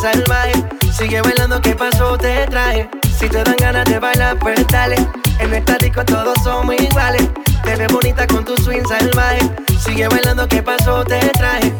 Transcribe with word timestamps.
salvaje. 0.00 0.52
Sigue 0.96 1.20
bailando, 1.22 1.60
¿qué 1.60 1.74
pasó? 1.74 2.16
Te 2.18 2.46
traje. 2.46 2.88
Si 3.18 3.28
te 3.28 3.42
dan 3.42 3.56
ganas 3.56 3.84
de 3.84 3.98
bailar, 3.98 4.38
pues 4.38 4.66
dale. 4.68 4.96
En 5.38 5.48
el 5.48 5.54
estático 5.54 6.04
todos 6.04 6.34
somos 6.42 6.74
iguales. 6.80 7.28
Te 7.64 7.76
ves 7.76 7.92
bonita 7.92 8.26
con 8.26 8.44
tu 8.44 8.56
swing 8.62 8.84
salvaje. 8.88 9.40
Sigue 9.84 10.08
bailando, 10.08 10.46
¿qué 10.48 10.62
pasó? 10.62 11.04
Te 11.04 11.20
traje. 11.30 11.72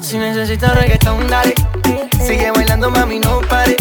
Si, 0.00 0.18
necesitas 0.18 0.74
reggaetón, 0.74 1.26
dale. 1.28 1.54
Sigue 2.26 2.50
bailando, 2.50 2.90
mami, 2.90 3.20
no 3.20 3.40
pare. 3.40 3.76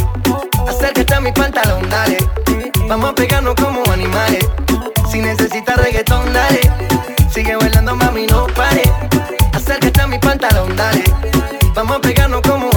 Acércate 0.68 1.14
a 1.14 1.20
mi 1.20 1.32
pantalón, 1.32 1.90
dale. 1.90 2.18
Vamos 2.88 3.10
a 3.10 3.16
pegarnos 3.16 3.56
como 3.56 3.84
animales. 3.92 4.46
Si 5.12 5.20
necesitas 5.20 5.76
reggaetón, 5.78 6.32
dale. 6.32 6.62
Sigue 7.30 7.56
bailando, 7.56 7.96
mami, 7.96 8.26
no 8.28 8.48
pare. 8.48 8.84
Acércate 9.54 10.02
a 10.02 10.08
mi 10.08 10.20
pantalón, 10.20 10.76
dale. 10.76 11.04
Vamos 11.76 11.98
a 11.98 12.00
pegarnos 12.00 12.42
como 12.42 12.66
animales. 12.66 12.77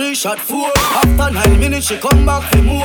She 0.00 0.14
shot 0.14 0.40
four. 0.40 0.72
After 0.76 1.30
nine 1.30 1.60
minutes, 1.60 1.88
she 1.88 1.98
come 1.98 2.24
back 2.24 2.50
for 2.50 2.62
more. 2.62 2.79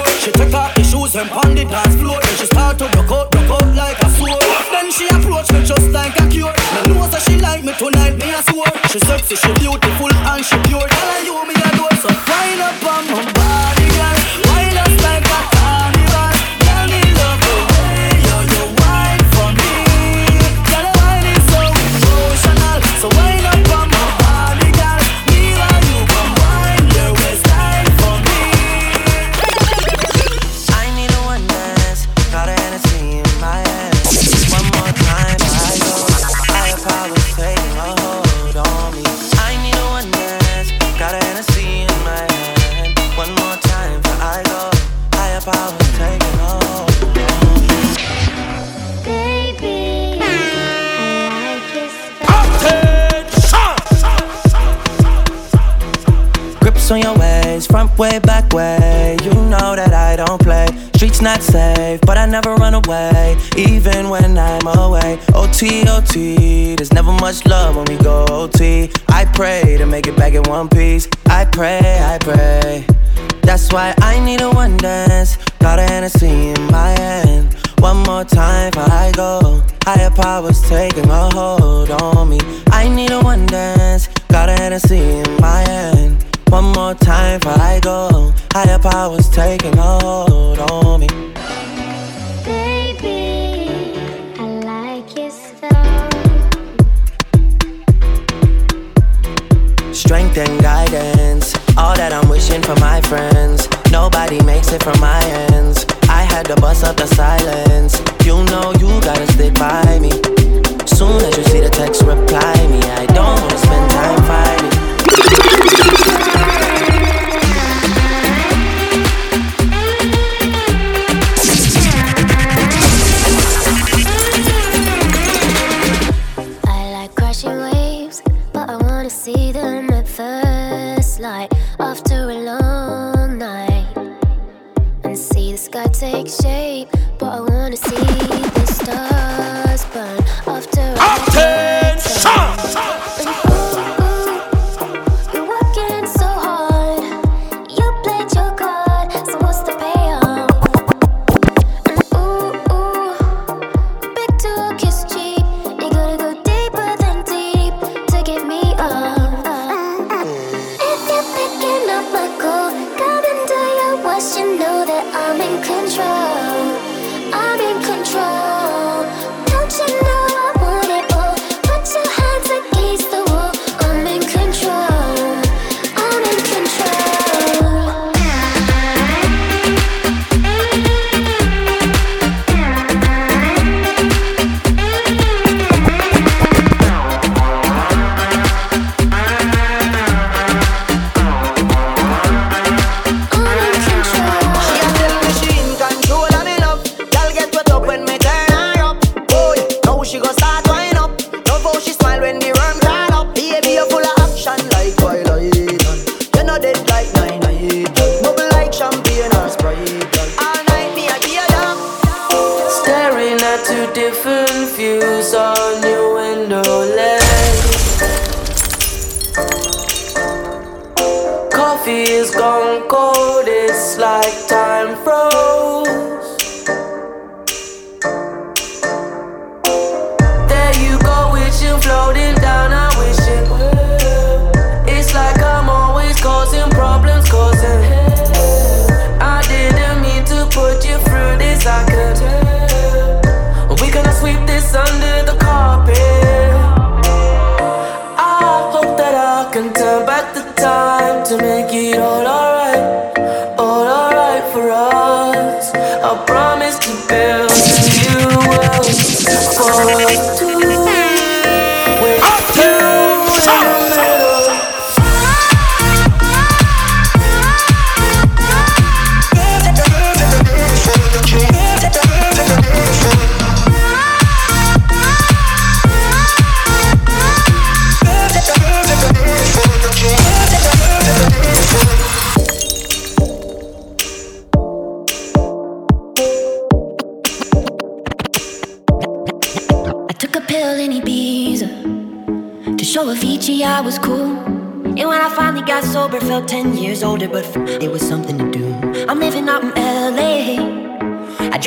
it 104.76 104.84
from 104.84 105.00
my 105.00 105.22
hands. 105.24 105.86
I 106.10 106.24
had 106.24 106.46
to 106.48 106.56
bust 106.56 106.84
up 106.84 106.98
the 106.98 107.08
side 107.08 107.35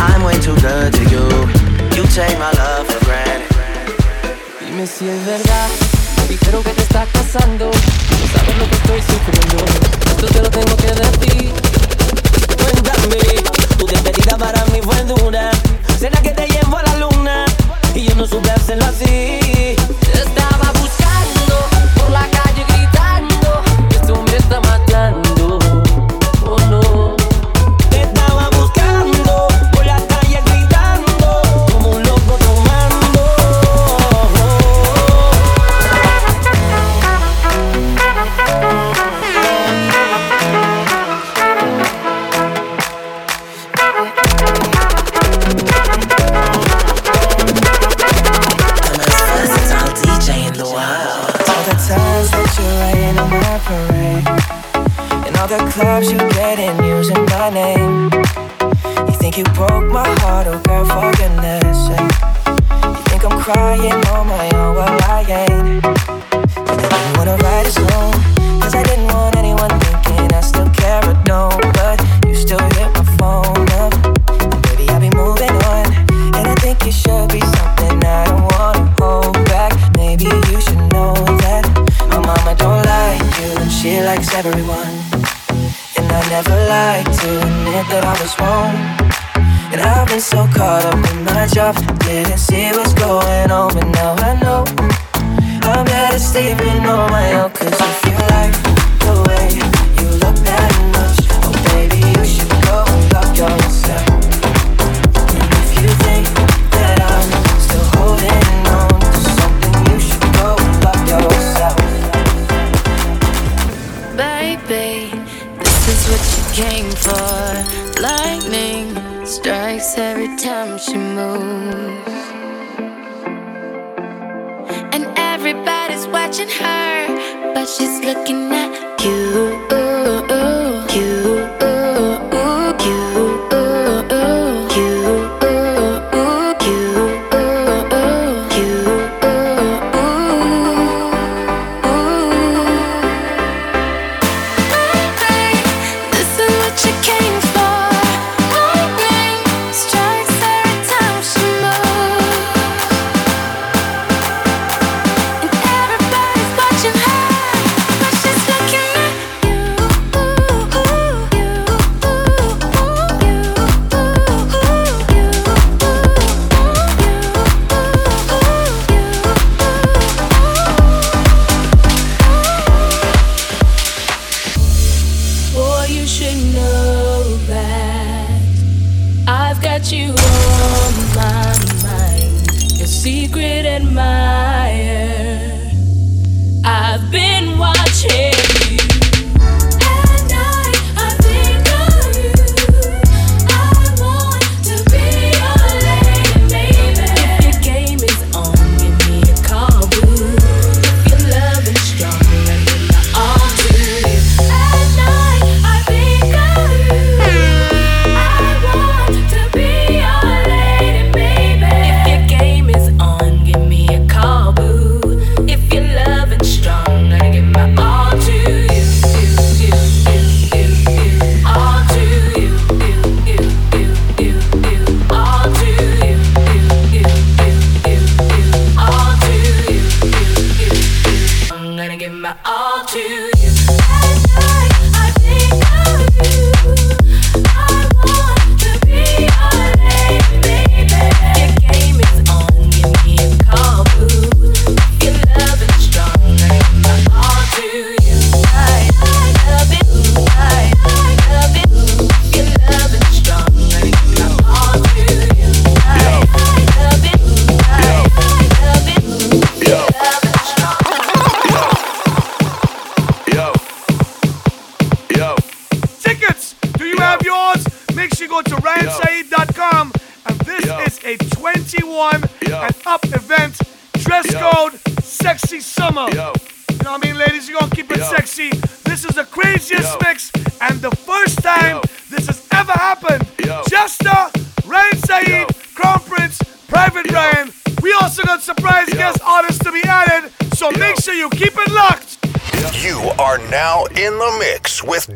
I'm 0.00 0.22
way 0.24 0.38
too 0.40 0.54
good 0.56 0.92
to 0.92 1.02
you. 1.10 1.26
You 1.96 2.04
take 2.12 2.38
my 2.38 2.52
love 2.52 2.86
for 2.86 3.04
granted. 3.04 3.48
Dime 4.60 4.86
si 4.86 5.08
es 5.08 5.24
verdad. 5.26 5.68
Me 6.18 6.28
dijeron 6.28 6.62
que 6.62 6.70
te 6.70 6.82
estás 6.82 7.08
casando. 7.12 7.66
No 7.66 8.26
sabes 8.32 8.58
lo 8.58 8.68
que 8.68 8.76
estoy 8.76 9.00
sufriendo. 9.02 9.64
Esto 10.10 10.26
te 10.26 10.42
lo 10.42 10.50
tengo 10.50 10.76
que 10.76 10.92
decir. 10.92 11.52
Cuéntame, 12.60 13.18
tu 13.78 13.86
despedida 13.86 14.36
para 14.36 14.64
mí 14.66 14.80
fue 14.82 15.02
dura. 15.04 15.50
¿Será 15.98 16.20
que 16.20 16.30
te 16.30 16.46
llevo 16.46 16.76
a 16.76 16.82
la 16.82 16.96
luna? 16.98 17.44
Y 17.94 18.08
yo 18.08 18.14
no 18.14 18.26
supe 18.26 18.50
hacerlo 18.50 18.84
así. 18.86 19.76
Estaba 20.12 20.72
buscando 20.72 21.54
por 21.96 22.10
la 22.10 22.28
calle 22.28 22.64
gritando. 22.68 23.62
Este 23.90 24.12
hombre 24.12 24.36
está 24.36 24.60
vibes 55.96 56.12
you 56.12 56.18
getting 56.30 56.85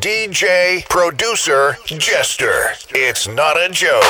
DJ, 0.01 0.89
producer, 0.89 1.77
jester. 1.85 2.73
It's 2.89 3.29
not 3.29 3.61
a 3.61 3.69
joke. 3.69 4.03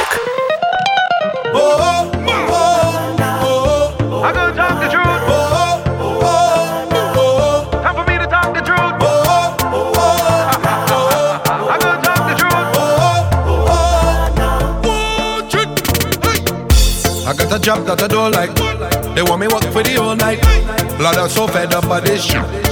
Oh, 1.52 1.80
oh, 1.82 2.10
oh, 3.42 4.22
I 4.22 4.32
gotta 4.32 4.54
talk 4.54 4.80
the 4.80 4.88
truth. 4.88 5.06
I 17.26 17.34
got 17.36 17.52
a 17.52 17.58
job 17.58 17.86
that 17.86 18.00
I 18.00 18.06
don't 18.06 18.30
like. 18.32 18.54
They 19.16 19.22
want 19.22 19.40
me 19.40 19.48
work 19.48 19.64
for 19.72 19.82
the 19.82 19.94
whole 19.94 20.14
night. 20.14 20.40
Blood, 20.98 21.16
I'm 21.16 21.28
so 21.28 21.48
fed 21.48 21.74
up 21.74 21.88
by 21.88 21.98
this 21.98 22.22
shit. 22.22 22.69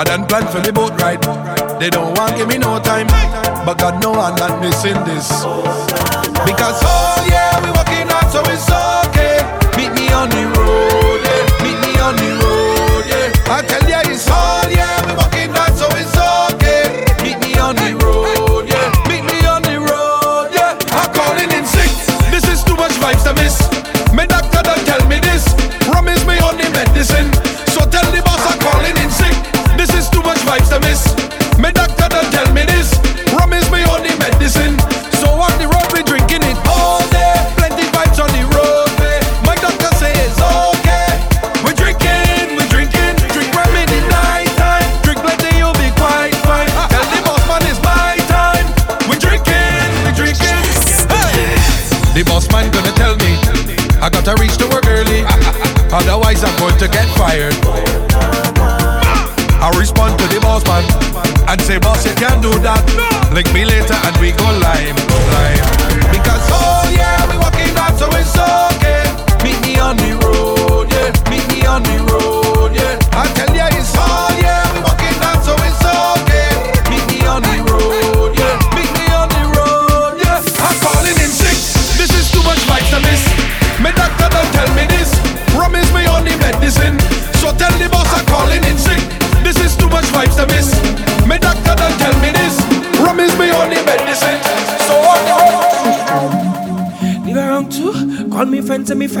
I 0.00 0.04
done 0.04 0.26
plan 0.26 0.46
for 0.48 0.60
the 0.60 0.72
boat 0.72 0.98
ride. 1.02 1.20
They 1.78 1.90
don't 1.90 2.16
want 2.16 2.34
give 2.34 2.48
me 2.48 2.56
no 2.56 2.80
time, 2.80 3.06
but 3.66 3.76
God 3.76 4.00
know 4.02 4.14
I'm 4.14 4.34
not 4.34 4.58
missing 4.58 4.96
this. 5.04 5.28
Because 6.48 6.80
oh 6.88 7.28
yeah, 7.28 7.60
we 7.60 7.68
working 7.68 8.08
out, 8.08 8.32
so 8.32 8.40
it's 8.48 8.64
okay. 9.12 9.44
Meet 9.76 9.92
me 9.92 10.08
on 10.08 10.30
the 10.30 10.48
road, 10.56 11.20
yeah. 11.20 11.44
Meet 11.60 11.78
me 11.84 11.92
on 12.00 12.16
the 12.16 12.30
road, 12.40 13.04
yeah. 13.12 13.52
I 13.52 13.60
tell 13.60 13.84
you. 13.84 13.89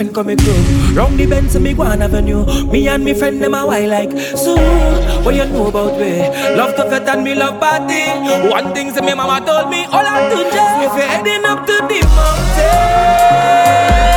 friend 0.00 0.14
come 0.14 0.26
me. 0.28 0.34
Round 0.94 1.18
the 1.18 1.26
bend 1.26 1.50
to 1.50 1.60
me 1.60 1.74
one 1.74 2.00
avenue. 2.00 2.44
Me 2.72 2.88
and 2.88 3.04
me 3.04 3.12
friend 3.12 3.42
them 3.42 3.54
a 3.54 3.66
wild 3.66 3.90
like. 3.90 4.10
So 4.36 4.56
what 5.22 5.34
you 5.34 5.44
know 5.46 5.68
about 5.68 5.98
me? 6.00 6.28
Love 6.56 6.74
comfort 6.74 7.06
and 7.08 7.22
me 7.22 7.34
love 7.34 7.60
party. 7.60 8.04
One 8.48 8.72
thing 8.72 8.92
that 8.94 9.04
me 9.04 9.14
mama 9.14 9.44
told 9.44 9.68
me, 9.70 9.84
all 9.84 10.06
I 10.06 10.30
do 10.30 10.42
just 10.50 10.96
me 10.96 11.02
heading 11.02 11.44
up 11.44 11.66
to 11.66 11.72
the 11.86 12.00
mountain. 12.16 14.09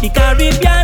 The 0.00 0.08
Caribbean 0.10 0.77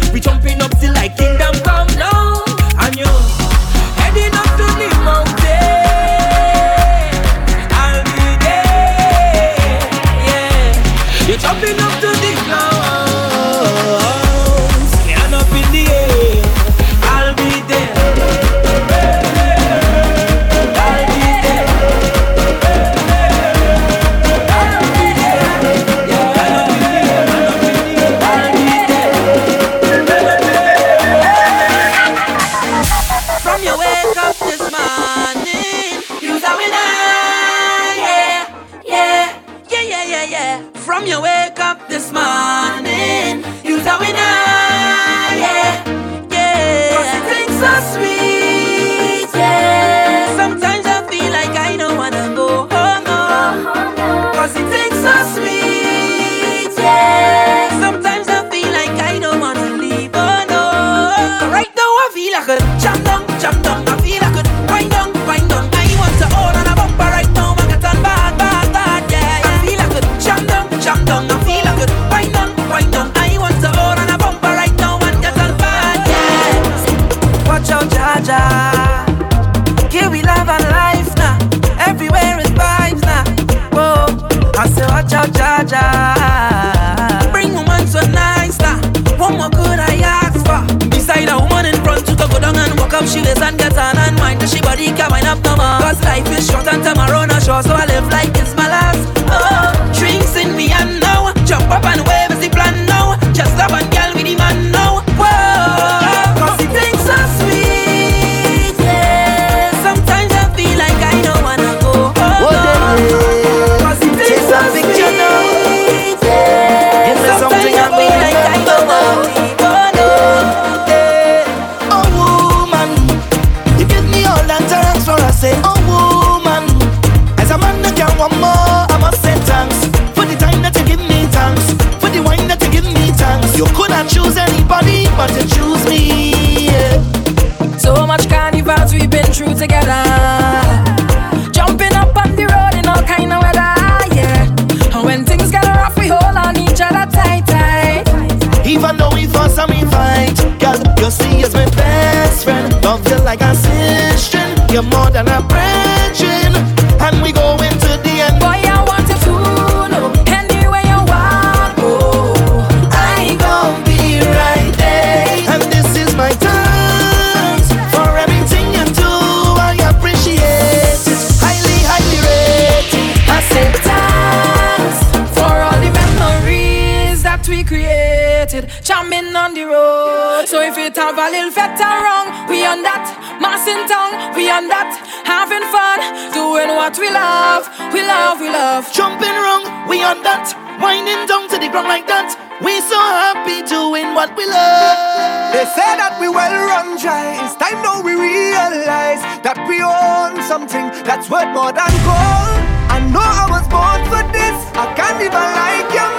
a 181.24 181.30
little 181.32 181.50
fetter 181.50 181.88
wrong. 182.04 182.28
We 182.52 182.68
on 182.68 182.84
that, 182.84 183.08
massing 183.40 183.80
tongue. 183.88 184.12
We 184.36 184.52
on 184.52 184.68
that, 184.68 184.92
having 185.24 185.64
fun, 185.72 186.00
doing 186.36 186.76
what 186.76 187.00
we 187.00 187.08
love. 187.08 187.64
We 187.96 188.04
love, 188.04 188.44
we 188.44 188.52
love. 188.52 188.84
Jumping 188.92 189.32
wrong, 189.32 189.64
we 189.88 190.04
on 190.04 190.20
that, 190.20 190.52
winding 190.84 191.24
down 191.24 191.48
to 191.48 191.56
the 191.56 191.72
ground 191.72 191.88
like 191.88 192.04
that. 192.12 192.36
We 192.60 192.76
so 192.84 193.00
happy 193.00 193.64
doing 193.64 194.12
what 194.12 194.36
we 194.36 194.44
love. 194.44 195.56
They 195.56 195.64
say 195.72 195.96
that 195.96 196.20
we 196.20 196.28
well 196.28 196.52
run 196.68 197.00
dry. 197.00 197.40
It's 197.40 197.56
time 197.56 197.80
now 197.80 198.04
we 198.04 198.12
realize 198.12 199.24
that 199.40 199.56
we 199.64 199.80
own 199.80 200.44
something 200.44 200.92
that's 201.08 201.32
worth 201.32 201.48
more 201.56 201.72
than 201.72 201.92
gold. 202.04 202.60
I 202.92 203.00
know 203.08 203.24
I 203.24 203.48
was 203.48 203.64
born 203.72 204.00
for 204.12 204.22
this. 204.28 204.56
I 204.76 204.92
can't 204.92 205.24
even 205.24 205.48
like 205.56 205.88
you. 205.88 206.13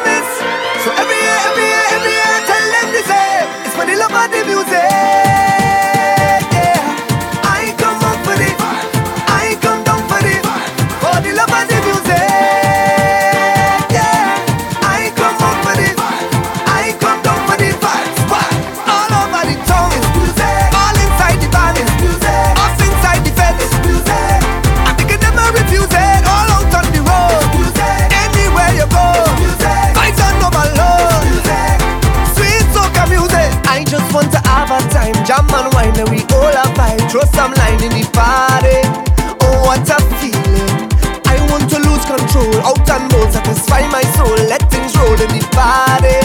body. 38.16 38.80
Oh, 39.44 39.68
what 39.68 39.88
a 39.92 40.00
feeling! 40.18 40.90
I 41.28 41.36
want 41.52 41.70
to 41.70 41.78
lose 41.78 42.06
control, 42.06 42.56
out 42.66 42.90
and 42.90 43.12
bold, 43.12 43.32
satisfy 43.32 43.86
my 43.92 44.04
soul, 44.16 44.36
let 44.50 44.64
things 44.72 44.96
roll 44.98 45.20
in 45.20 45.30
the 45.38 45.46
body. 45.54 46.25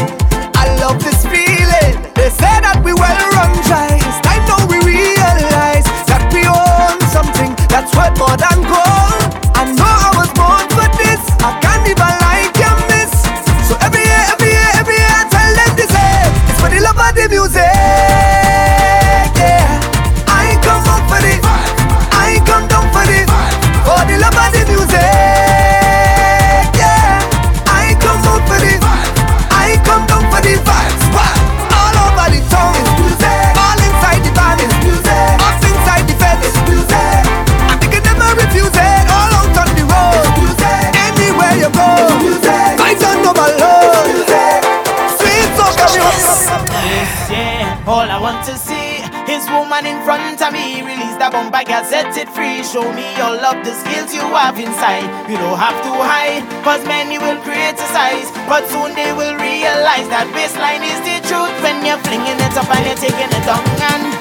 Let 52.01 52.17
it 52.17 52.33
free. 52.33 52.65
Show 52.65 52.89
me 52.97 53.05
all 53.21 53.37
of 53.37 53.61
the 53.61 53.77
skills 53.77 54.09
you 54.17 54.25
have 54.33 54.57
inside. 54.57 55.05
You 55.29 55.37
don't 55.37 55.61
have 55.61 55.77
to 55.85 55.93
hide, 56.01 56.41
cause 56.65 56.81
many 56.89 57.21
will 57.21 57.37
criticize. 57.45 58.33
But 58.49 58.65
soon 58.73 58.97
they 58.97 59.13
will 59.13 59.37
realize 59.37 60.09
that 60.09 60.25
baseline 60.33 60.81
is 60.81 60.97
the 61.05 61.21
truth. 61.29 61.53
When 61.61 61.85
you're 61.85 62.01
flinging 62.01 62.41
it 62.41 62.57
up 62.57 62.73
and 62.73 62.89
you're 62.89 62.97
taking 62.97 63.29
it 63.29 63.45
down. 63.45 63.61
And 63.93 64.17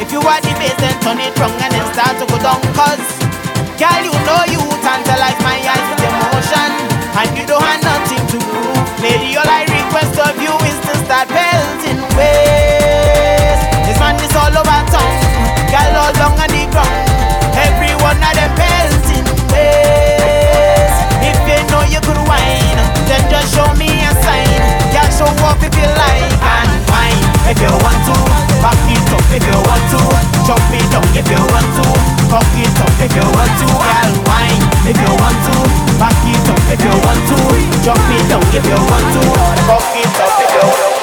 if 0.00 0.08
you 0.08 0.24
are 0.24 0.40
the 0.40 0.56
base, 0.56 0.72
then 0.80 0.96
turn 1.04 1.20
it 1.20 1.36
wrong 1.36 1.52
and 1.52 1.68
then 1.68 1.84
start 1.92 2.16
to 2.16 2.24
go 2.32 2.40
down. 2.40 2.64
Cause, 2.72 3.04
girl, 3.76 4.00
you 4.08 4.16
know 4.24 4.42
you 4.48 4.64
tantalize 4.80 5.36
my 5.44 5.60
eyes 5.68 5.84
with 5.84 6.08
emotion. 6.08 6.70
And 7.12 7.28
you 7.36 7.44
don't 7.44 7.60
have 7.60 7.84
nothing 7.84 8.24
to 8.24 8.38
prove. 8.40 9.04
Lady, 9.04 9.36
your 9.36 9.44
life. 9.44 9.67
if 27.48 27.60
you 27.60 27.72
want 27.80 28.00
to. 28.04 28.14
Back 28.60 28.76
it 28.92 29.08
up 29.08 29.24
if 29.32 29.44
you 29.44 29.58
want 29.64 29.84
to. 29.92 30.00
Jump 30.44 30.72
it 30.72 30.94
up 30.94 31.04
if 31.16 31.28
you 31.28 31.40
want 31.48 31.70
to. 31.80 31.84
Cock 32.28 32.52
it 32.60 32.76
up 32.76 33.00
if 33.00 33.12
you 33.16 33.24
want 33.24 33.54
to. 33.60 33.66
Girl, 33.72 34.12
wine 34.28 34.64
if 34.84 34.98
you 35.00 35.12
want 35.16 35.40
to. 35.48 35.54
Back 35.96 36.18
it 36.28 36.48
up 36.48 36.60
if 36.68 36.80
you 36.84 36.94
want 37.04 37.22
to. 37.28 37.38
Jump 37.84 38.10
it 38.12 38.24
down 38.28 38.44
if 38.52 38.64
you 38.64 38.76
want 38.76 39.08
to. 39.16 39.22
Cock 39.64 39.96
it 39.96 40.20
up 40.20 40.40
if 40.44 40.50
you 40.52 40.66
want 40.68 40.92
to. 40.92 40.97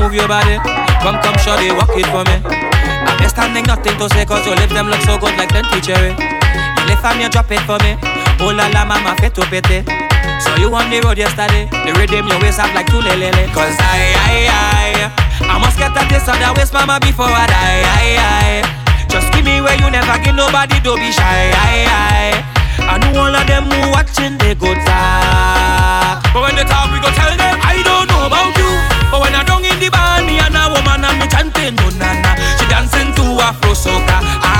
You 0.00 0.08
move 0.08 0.16
your 0.16 0.28
body. 0.28 0.56
Come, 1.04 1.20
come, 1.20 1.36
shorty, 1.44 1.68
walk 1.76 1.92
it 1.92 2.08
for 2.08 2.24
me. 2.24 2.36
I'm 3.04 3.18
just 3.20 3.36
standing 3.36 3.64
nothing 3.68 3.96
to 4.00 4.08
say, 4.08 4.24
cause 4.24 4.44
your 4.48 4.56
lips 4.56 4.72
them 4.72 4.88
look 4.88 5.00
so 5.04 5.20
good 5.20 5.36
like 5.36 5.52
plenty 5.52 5.80
cherry. 5.84 6.16
You 6.16 6.82
lift 6.88 7.04
and 7.04 7.20
you 7.20 7.28
drop 7.28 7.52
it 7.52 7.60
for 7.68 7.76
me. 7.84 8.00
Oh 8.40 8.48
la 8.52 8.72
la, 8.72 8.88
mama, 8.88 9.12
fit 9.20 9.34
to 9.36 9.44
pity. 9.52 9.84
So 10.40 10.56
you 10.56 10.72
on 10.72 10.88
the 10.88 11.04
road 11.04 11.18
yesterday, 11.20 11.68
the 11.84 11.92
rhythm 12.00 12.28
your 12.28 12.40
waist 12.40 12.58
up 12.58 12.72
like 12.72 12.88
two 12.88 13.00
lele. 13.04 13.28
Cause 13.52 13.76
I, 13.76 14.16
I, 14.16 14.32
I, 14.48 15.52
I 15.52 15.54
must 15.60 15.76
get 15.76 15.92
a 15.92 16.02
taste 16.08 16.28
of 16.32 16.40
that 16.40 16.56
waist, 16.56 16.72
mama, 16.72 16.96
before 17.00 17.28
I 17.28 17.44
die. 17.44 17.84
I, 17.84 18.04
I. 18.16 18.80
Just 19.12 19.28
give 19.36 19.44
me 19.44 19.60
where 19.60 19.76
you 19.76 19.90
never 19.92 20.16
give 20.24 20.32
nobody, 20.36 20.80
don't 20.80 20.96
be 20.96 21.12
shy. 21.12 21.52
I, 21.52 21.84
I. 21.84 22.40
I 22.80 22.96
know 23.04 23.20
all 23.28 23.34
of 23.36 23.44
them 23.44 23.68
who 23.68 23.92
watching, 23.92 24.38
they 24.40 24.56
go 24.56 24.72
talk. 24.72 26.24
But 26.32 26.40
when 26.40 26.56
they 26.56 26.64
talk, 26.64 26.88
we 26.88 26.98
go 27.04 27.12
tell 27.12 27.36
them, 27.36 27.56
I 27.60 27.82
don't 27.84 28.08
know 28.08 28.24
about 28.26 28.59
dancing 33.52 34.06
to 34.06 34.12
Afro 34.12 34.59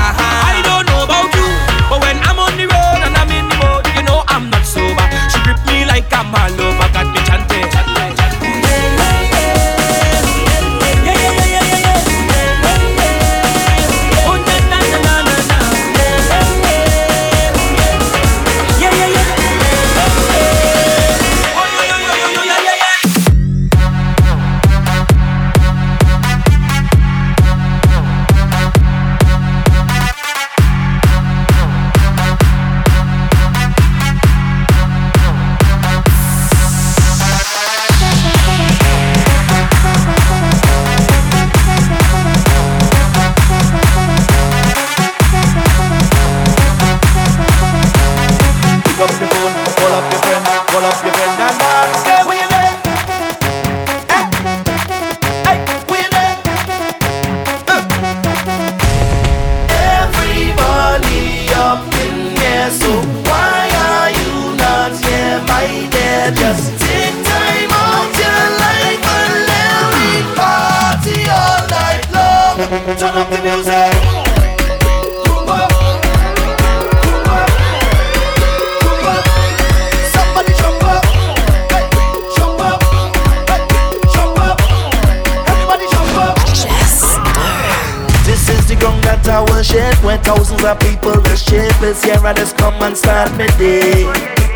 of 90.63 90.79
people 90.79 91.13
will 91.13 91.35
shape. 91.35 91.73
It's 91.81 92.03
here 92.03 92.19
I 92.23 92.33
just 92.33 92.57
come 92.57 92.75
and 92.81 92.95
start 92.97 93.31
my 93.33 93.47
day. 93.57 94.05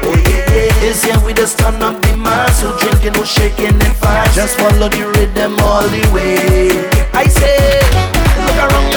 Oh 0.03 0.15
yeah, 0.27 0.45
yeah. 0.53 0.87
It's 0.87 1.03
here 1.03 1.19
we 1.25 1.33
just 1.33 1.57
turn 1.59 1.81
up 1.81 2.01
the 2.01 2.15
mass, 2.17 2.61
who 2.61 2.77
drinking, 2.79 3.13
who 3.15 3.25
shaking 3.25 3.75
and 3.75 3.95
fast. 3.97 4.35
Just 4.35 4.57
follow 4.57 4.89
the 4.89 5.03
rhythm 5.17 5.59
all 5.59 5.87
the 5.87 6.03
way. 6.13 6.69
I 7.13 7.25
say, 7.27 7.81
look 8.45 8.57
around, 8.65 8.94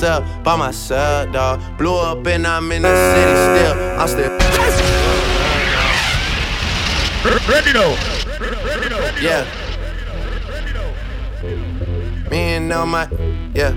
myself, 0.00 0.42
by 0.42 0.56
myself, 0.56 1.30
dawg. 1.30 1.60
Blew 1.76 1.94
up 1.94 2.26
and 2.26 2.46
I'm 2.46 2.72
in 2.72 2.82
the 2.82 2.88
city 3.12 3.34
still, 3.44 3.76
I'm 4.00 4.08
still. 4.08 4.30
Ready 7.46 7.72
though. 7.72 7.96
Yeah. 9.20 9.44
Me 12.30 12.38
and 12.54 12.72
all 12.72 12.86
my, 12.86 13.08
yeah, 13.54 13.72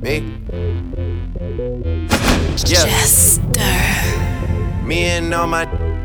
me. 0.00 0.22
Yeah. 2.64 2.86
Me 4.84 5.04
and 5.06 5.34
all 5.34 5.48
my 5.48 5.64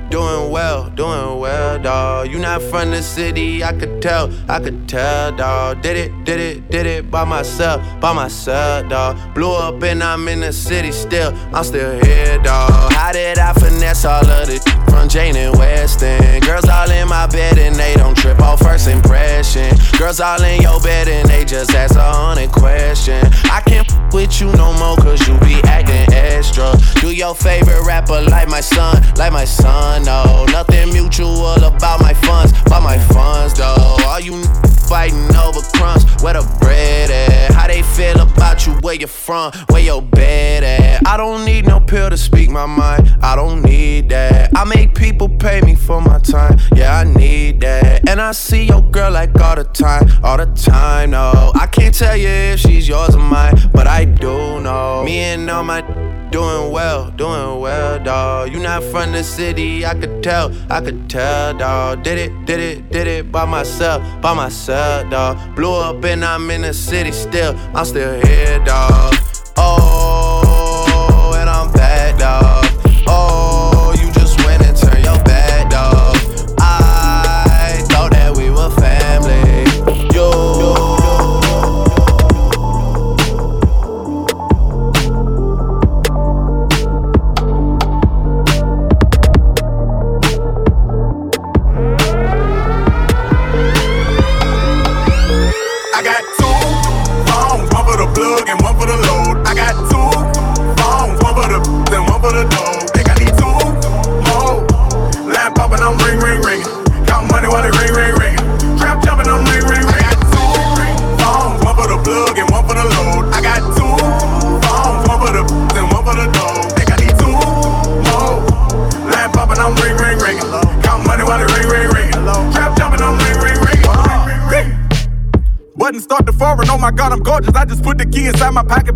doing 0.10 0.43
well, 0.54 0.88
doing 0.92 1.39
well, 1.39 1.80
dawg. 1.80 2.30
You 2.30 2.38
not 2.38 2.62
from 2.62 2.92
the 2.92 3.02
city, 3.02 3.63
I 3.63 3.74
could 3.74 4.04
tell, 4.04 4.32
I 4.48 4.60
could 4.60 4.88
tell, 4.88 5.36
dawg. 5.36 5.82
Did 5.82 5.98
it, 5.98 6.24
did 6.26 6.39
it, 6.39 6.70
did 6.70 6.86
it 6.86 7.10
by 7.10 7.24
myself, 7.24 7.82
by 8.00 8.13
myself, 8.13 8.88
dawg. 8.88 9.18
Blew 9.34 9.52
up 9.52 9.82
and 9.82 10.04
I'm 10.04 10.28
in 10.28 10.42
the 10.42 10.54
city 10.54 10.92
still, 10.92 11.34
I'm 11.52 11.63
still 11.63 11.94
here, 12.06 12.38
dawg. 12.44 12.94
How 12.94 13.12
did 13.12 13.39
I 13.39 13.52
finesse 13.54 14.06
all 14.06 14.24
of 14.24 14.46
this 14.46 14.63
from 14.89 15.10
Jane 15.10 15.36
and 15.36 15.58
Weston? 15.58 16.39
Girls 16.42 16.70
all 16.70 16.89
in 16.92 17.08
my 17.08 17.26
bed 17.26 17.58
and 17.58 17.76
they 17.76 17.96
don't 17.96 18.16
trip 18.16 18.39
off 18.39 18.60
first 18.60 18.88
impression. 18.88 19.76
Girls 19.98 20.20
all 20.20 20.44
in 20.44 20.62
your 20.62 20.80
bed 20.82 21.08
and 21.08 21.28
they 21.28 21.46
just 21.46 21.72
ask 21.72 21.96
a 21.96 22.02
hundred 22.02 22.52
question. 22.52 23.20
I 23.46 23.62
can't 23.66 23.92
with 24.13 24.39
you 24.39 24.52
no 24.54 24.72
more 24.74 24.96
cause 24.98 25.28
you 25.28 25.38
be 25.39 25.60
acting 25.63 26.13
extra. 26.13 26.72
Do 27.02 27.12
your 27.12 27.34
favorite 27.34 27.84
rapper 27.86 28.22
like 28.22 28.48
my 28.48 28.62
son, 28.62 29.02
like 29.18 29.34
my 29.34 29.46
son, 29.46 30.04
no. 30.04 30.43
Nothing 30.48 30.94
mutual 30.94 31.56
about 31.64 32.02
my 32.02 32.14
funds, 32.14 32.54
about 32.66 32.84
my 32.84 32.98
funds, 32.98 33.54
though. 33.56 33.98
All 34.06 34.20
you 34.20 34.44
fighting 34.88 35.36
over 35.36 35.62
crumbs, 35.74 36.06
where 36.22 36.34
the 36.34 36.58
bread 36.60 37.10
at? 37.10 37.52
How 37.52 37.68
they 37.68 37.82
feel 37.82 38.20
about 38.22 38.66
you, 38.68 38.74
where 38.82 38.96
you 38.96 39.08
from, 39.08 39.52
where 39.70 39.82
your 39.82 40.02
bed 40.02 40.64
at? 40.64 41.08
I 41.08 41.18
don't 41.18 41.46
need 41.46 41.66
no 41.66 41.80
pill 41.80 42.10
to 42.10 42.18
speak 42.18 42.50
my 42.50 42.66
mind, 42.66 43.16
I 43.22 43.36
don't 43.36 43.62
need 43.64 44.10
that. 44.10 44.52
I 44.56 44.64
make 44.66 44.94
people 44.94 45.30
pay 45.30 45.62
me 45.62 45.76
for 45.76 46.02
my 46.02 46.20
time, 46.20 46.60
yeah, 46.76 46.98
I 46.98 47.04
need 47.06 47.62
that. 47.62 48.08
And 48.08 48.22
I 48.22 48.32
see 48.34 48.66
your 48.66 48.82
girl 48.82 49.12
like 49.12 49.34
all 49.40 49.56
the 49.56 49.64
time, 49.64 50.08
all 50.24 50.38
the 50.38 50.46
time, 50.46 51.12
no. 51.12 51.52
I 51.56 51.68
can't 51.68 51.96
tell 51.96 52.16
you 52.16 52.28
if 52.28 52.60
she's 52.60 52.88
yours 52.88 53.16
or 53.16 53.20
mine, 53.20 53.56
but 53.74 53.88
I 53.88 54.06
do 54.06 54.60
know. 54.62 55.04
Me 55.04 55.20
and 55.20 55.50
all 55.50 55.64
my 55.64 55.82
doing 56.34 56.72
well, 56.72 57.12
doing 57.12 57.60
well, 57.60 58.00
dawg. 58.00 58.52
You 58.52 58.60
not 58.60 58.84
from 58.86 59.12
the 59.12 59.24
city, 59.24 59.86
I 59.86 59.93
could 59.93 60.24
tell, 60.24 60.52
I 60.67 60.82
could 60.82 61.08
tell, 61.08 61.54
dawg. 61.56 62.02
Did 62.02 62.17
it, 62.17 62.46
did 62.46 62.60
it, 62.60 62.91
did 62.91 63.06
it 63.06 63.32
by 63.32 63.46
myself, 63.46 64.02
by 64.19 64.34
myself, 64.34 65.12
dawg. 65.12 65.56
Blew 65.56 65.72
up 65.72 66.04
and 66.04 66.26
I'm 66.26 66.50
in 66.50 66.63
the 66.63 66.74
city 66.74 67.12
still, 67.12 67.56
I'm 67.76 67.86
still 67.86 68.19
here, 68.26 68.58
dawg. 68.65 69.13
Oh, 69.58 71.38
and 71.39 71.48
I'm 71.48 71.72
back, 71.72 72.17
dawg. 72.17 72.53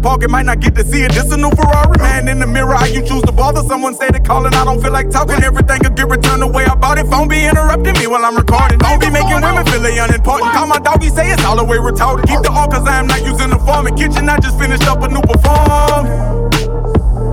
Pocket. 0.07 0.29
Might 0.29 0.45
not 0.45 0.61
get 0.61 0.73
to 0.75 0.83
see 0.85 1.03
it. 1.03 1.11
This 1.11 1.29
a 1.33 1.37
new 1.37 1.51
Ferrari. 1.51 1.97
Man 1.99 2.29
in 2.29 2.39
the 2.39 2.47
mirror, 2.47 2.75
how 2.75 2.85
you 2.85 3.03
choose 3.03 3.23
to 3.23 3.33
bother? 3.33 3.61
Someone 3.67 3.93
say 3.93 4.07
they 4.09 4.21
calling. 4.21 4.53
I 4.53 4.63
don't 4.63 4.81
feel 4.81 4.93
like 4.93 5.09
talking. 5.09 5.43
Everything 5.43 5.79
could 5.83 5.95
get 5.95 6.07
returned 6.07 6.41
the 6.41 6.47
way 6.47 6.63
I 6.63 6.75
bought 6.75 6.97
it. 6.97 7.07
Phone 7.07 7.27
be 7.27 7.43
interrupting 7.43 7.95
me 7.99 8.07
while 8.07 8.23
I'm 8.23 8.37
recording. 8.37 8.79
Don't 8.79 9.01
be 9.01 9.09
making 9.09 9.41
women 9.43 9.65
feel 9.67 9.81
they 9.81 9.99
unimportant. 9.99 10.51
Call 10.53 10.67
my 10.67 10.79
doggy, 10.79 11.09
say 11.09 11.29
it's 11.33 11.43
all 11.43 11.57
the 11.57 11.65
way 11.65 11.77
retarded. 11.77 12.25
Keep 12.27 12.41
the 12.47 12.51
all 12.51 12.67
cause 12.67 12.87
I 12.87 12.99
am 12.99 13.07
not 13.07 13.21
using 13.25 13.49
the 13.49 13.59
form. 13.59 13.87
In 13.87 13.95
kitchen, 13.95 14.29
I 14.29 14.39
just 14.39 14.57
finished 14.57 14.87
up 14.87 15.03
a 15.03 15.09
new 15.09 15.23
perform. 15.27 16.03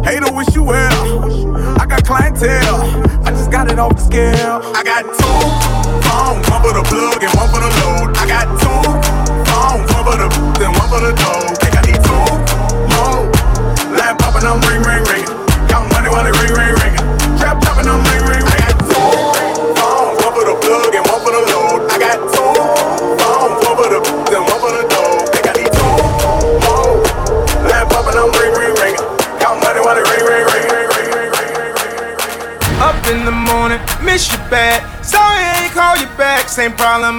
Hater 0.02 0.32
wish 0.34 0.50
you 0.56 0.64
well. 0.64 1.78
I 1.80 1.87
got 1.87 2.04
clientele. 2.04 2.80
I 3.24 3.30
just 3.30 3.50
got 3.52 3.70
it 3.70 3.78
off 3.78 3.94
the 3.94 4.02
scale. 4.02 4.60
I 4.74 4.82
got 4.82 5.02
two 5.14 5.63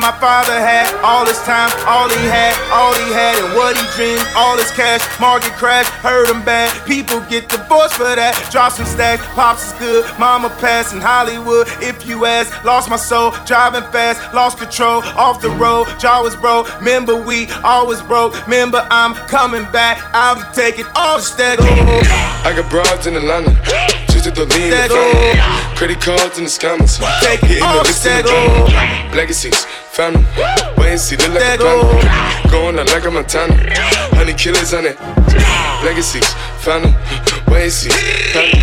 my 0.06 0.12
father 0.20 0.54
had. 0.54 0.86
All 1.02 1.26
his 1.26 1.42
time, 1.50 1.72
all 1.88 2.08
he 2.10 2.26
had, 2.30 2.54
all 2.70 2.94
he 2.94 3.10
had, 3.12 3.42
and 3.42 3.56
what 3.58 3.74
he 3.76 3.86
dreamed. 3.98 4.22
All 4.36 4.56
his 4.56 4.70
cash, 4.72 5.02
market 5.20 5.54
crash, 5.54 5.88
hurt 6.06 6.30
him 6.30 6.44
bad. 6.46 6.70
People 6.86 7.22
get 7.22 7.50
divorced 7.50 7.96
for 7.96 8.04
that. 8.04 8.34
Drop 8.52 8.72
some 8.72 8.86
stacks, 8.86 9.26
pops 9.34 9.68
is 9.68 9.74
good. 9.80 10.06
Mama 10.20 10.50
passed 10.62 10.94
in 10.94 11.02
Hollywood. 11.02 11.68
If 11.82 12.06
you 12.06 12.26
ask, 12.26 12.54
lost 12.64 12.90
my 12.90 12.98
soul, 12.98 13.32
driving 13.46 13.82
fast, 13.92 14.22
lost 14.34 14.60
control, 14.60 15.02
off 15.18 15.42
the 15.42 15.50
road. 15.50 15.88
Jaw 15.98 16.22
was 16.22 16.36
broke. 16.36 16.70
Remember 16.80 17.16
we 17.16 17.48
always 17.64 18.02
broke. 18.04 18.34
Remember 18.46 18.86
I'm 18.92 19.16
coming 19.28 19.66
back. 19.72 19.98
I'll 20.14 20.36
be 20.36 20.44
taking 20.54 20.86
all 20.96 21.18
the 21.18 21.24
stack. 21.24 21.58
I 21.60 22.54
got 22.56 22.70
broads 22.70 23.08
in 23.08 23.16
Atlanta. 23.16 23.58
Just 24.10 24.28
at 24.28 24.36
the 24.36 24.46
lean 24.54 24.70
the. 24.70 25.76
Credit 25.76 26.00
cards 26.00 26.38
and 26.38 26.48
the 26.48 26.52
scammers. 26.52 27.02
Take 27.22 27.42
Hitting 27.42 27.60
the 27.60 27.66
off, 27.66 27.86
list 27.86 28.06
in 28.06 28.24
the. 28.24 29.16
Legacies, 29.16 29.66
family. 29.96 30.26
Wait 30.78 30.92
and 30.92 31.00
see, 31.00 31.16
look 31.16 31.34
like 31.34 31.56
a 31.56 31.64
plan. 31.64 32.52
Going 32.52 32.78
out 32.78 32.88
like 32.92 33.06
a 33.06 33.12
Montana. 33.12 33.56
Honey 34.16 34.34
killers 34.34 34.74
on 34.74 34.86
it. 34.86 35.00
Legacies, 35.86 36.28
family. 36.60 36.94
Wait 37.48 37.64
and 37.64 37.72
see, 37.72 37.90
family. 38.36 38.60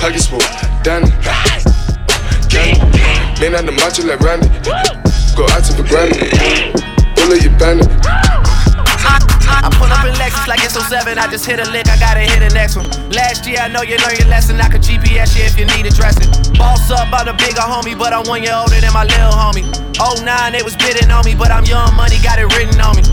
Pockets 0.00 0.26
full, 0.26 0.38
Danny. 0.84 1.10
Candy. 2.52 3.00
Man 3.40 3.54
on 3.56 3.64
the 3.64 3.72
macho 3.72 4.04
like 4.04 4.20
Randy. 4.20 4.48
Go 5.34 5.44
out 5.48 5.64
to 5.64 5.72
for 5.72 5.88
granted. 5.88 6.30
Bullet 7.16 7.42
your 7.42 7.58
bandit. 7.58 8.35
I 9.06 9.70
pull 9.72 9.88
up 9.88 10.04
in 10.04 10.14
Lexus 10.18 10.46
like 10.46 10.62
it's 10.62 10.74
07. 10.74 11.18
I 11.18 11.30
just 11.30 11.46
hit 11.46 11.58
a 11.58 11.66
lick, 11.70 11.88
I 11.88 11.98
gotta 11.98 12.20
hit 12.20 12.40
the 12.40 12.52
next 12.54 12.76
one. 12.76 12.86
Last 13.10 13.46
year, 13.46 13.58
I 13.58 13.68
know 13.68 13.82
you 13.82 13.96
learned 14.02 14.18
your 14.18 14.28
lesson. 14.28 14.60
I 14.60 14.68
could 14.68 14.82
GPS 14.82 15.38
you 15.38 15.44
if 15.46 15.58
you 15.58 15.66
need 15.66 15.86
addressing. 15.86 16.28
Boss 16.58 16.90
up, 16.90 17.08
I'm 17.12 17.28
a 17.28 17.34
bigger 17.34 17.62
homie, 17.62 17.96
but 17.96 18.12
I'm 18.12 18.26
one 18.26 18.42
year 18.42 18.54
older 18.54 18.78
than 18.78 18.92
my 18.92 19.04
little 19.04 19.32
homie. 19.32 19.64
09, 19.96 20.52
they 20.52 20.62
was 20.62 20.76
bidding 20.76 21.10
on 21.10 21.24
me, 21.24 21.34
but 21.34 21.50
I'm 21.50 21.64
young 21.64 21.94
money, 21.96 22.18
got 22.22 22.38
it 22.38 22.50
written 22.52 22.76
on 22.80 22.96
me. 22.96 23.04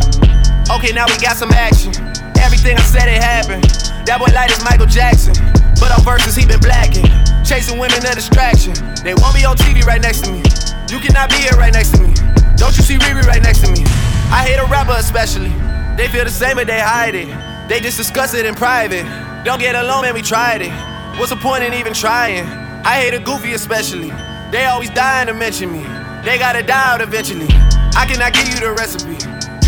Okay, 0.70 0.92
now 0.92 1.06
we 1.08 1.16
got 1.20 1.38
some 1.38 1.52
action. 1.52 1.96
Everything 2.44 2.76
I 2.76 2.84
said, 2.84 3.08
it 3.08 3.24
happened. 3.24 3.64
That 4.04 4.20
boy 4.20 4.32
light 4.36 4.52
is 4.52 4.60
Michael 4.64 4.88
Jackson. 4.88 5.34
But 5.80 5.96
on 5.96 6.04
verses, 6.04 6.36
he 6.36 6.46
been 6.46 6.60
blacking. 6.60 7.08
Chasing 7.44 7.80
women, 7.80 8.04
a 8.04 8.16
distraction. 8.16 8.76
They 9.04 9.16
won't 9.16 9.36
be 9.36 9.46
on 9.46 9.56
TV 9.56 9.84
right 9.88 10.02
next 10.02 10.28
to 10.28 10.32
me. 10.32 10.44
You 10.92 11.00
cannot 11.00 11.30
be 11.30 11.40
here 11.40 11.56
right 11.56 11.72
next 11.72 11.96
to 11.96 12.04
me. 12.04 12.14
Don't 12.56 12.76
you 12.76 12.84
see 12.84 13.00
Riri 13.00 13.24
right 13.24 13.42
next 13.42 13.64
to 13.64 13.72
me? 13.72 13.84
I 14.28 14.44
hate 14.44 14.60
a 14.60 14.66
rapper 14.68 14.96
especially. 14.98 15.52
They 15.98 16.08
feel 16.08 16.24
the 16.24 16.32
same, 16.32 16.56
but 16.56 16.68
they 16.68 16.80
hide 16.80 17.16
it. 17.16 17.30
They 17.70 17.80
just 17.80 17.98
discuss 17.98 18.34
it 18.34 18.46
in 18.46 18.56
private. 18.56 19.04
Don't 19.44 19.60
get 19.60 19.76
along, 19.76 20.04
man, 20.04 20.14
we 20.14 20.22
tried 20.22 20.62
it. 20.62 20.72
What's 21.20 21.30
the 21.30 21.38
point 21.38 21.64
in 21.64 21.74
even 21.74 21.94
trying? 21.94 22.46
I 22.86 23.00
hate 23.00 23.14
a 23.14 23.20
goofy 23.20 23.54
especially. 23.54 24.10
They 24.52 24.66
always 24.66 24.90
dying 24.90 25.28
to 25.28 25.34
mention 25.34 25.72
me. 25.72 25.84
They 26.24 26.38
gotta 26.38 26.64
die 26.64 26.94
out 26.94 27.02
eventually. 27.02 27.48
I 27.96 28.06
cannot 28.10 28.34
give 28.34 28.50
you 28.50 28.60
the 28.60 28.74
recipe. 28.74 29.14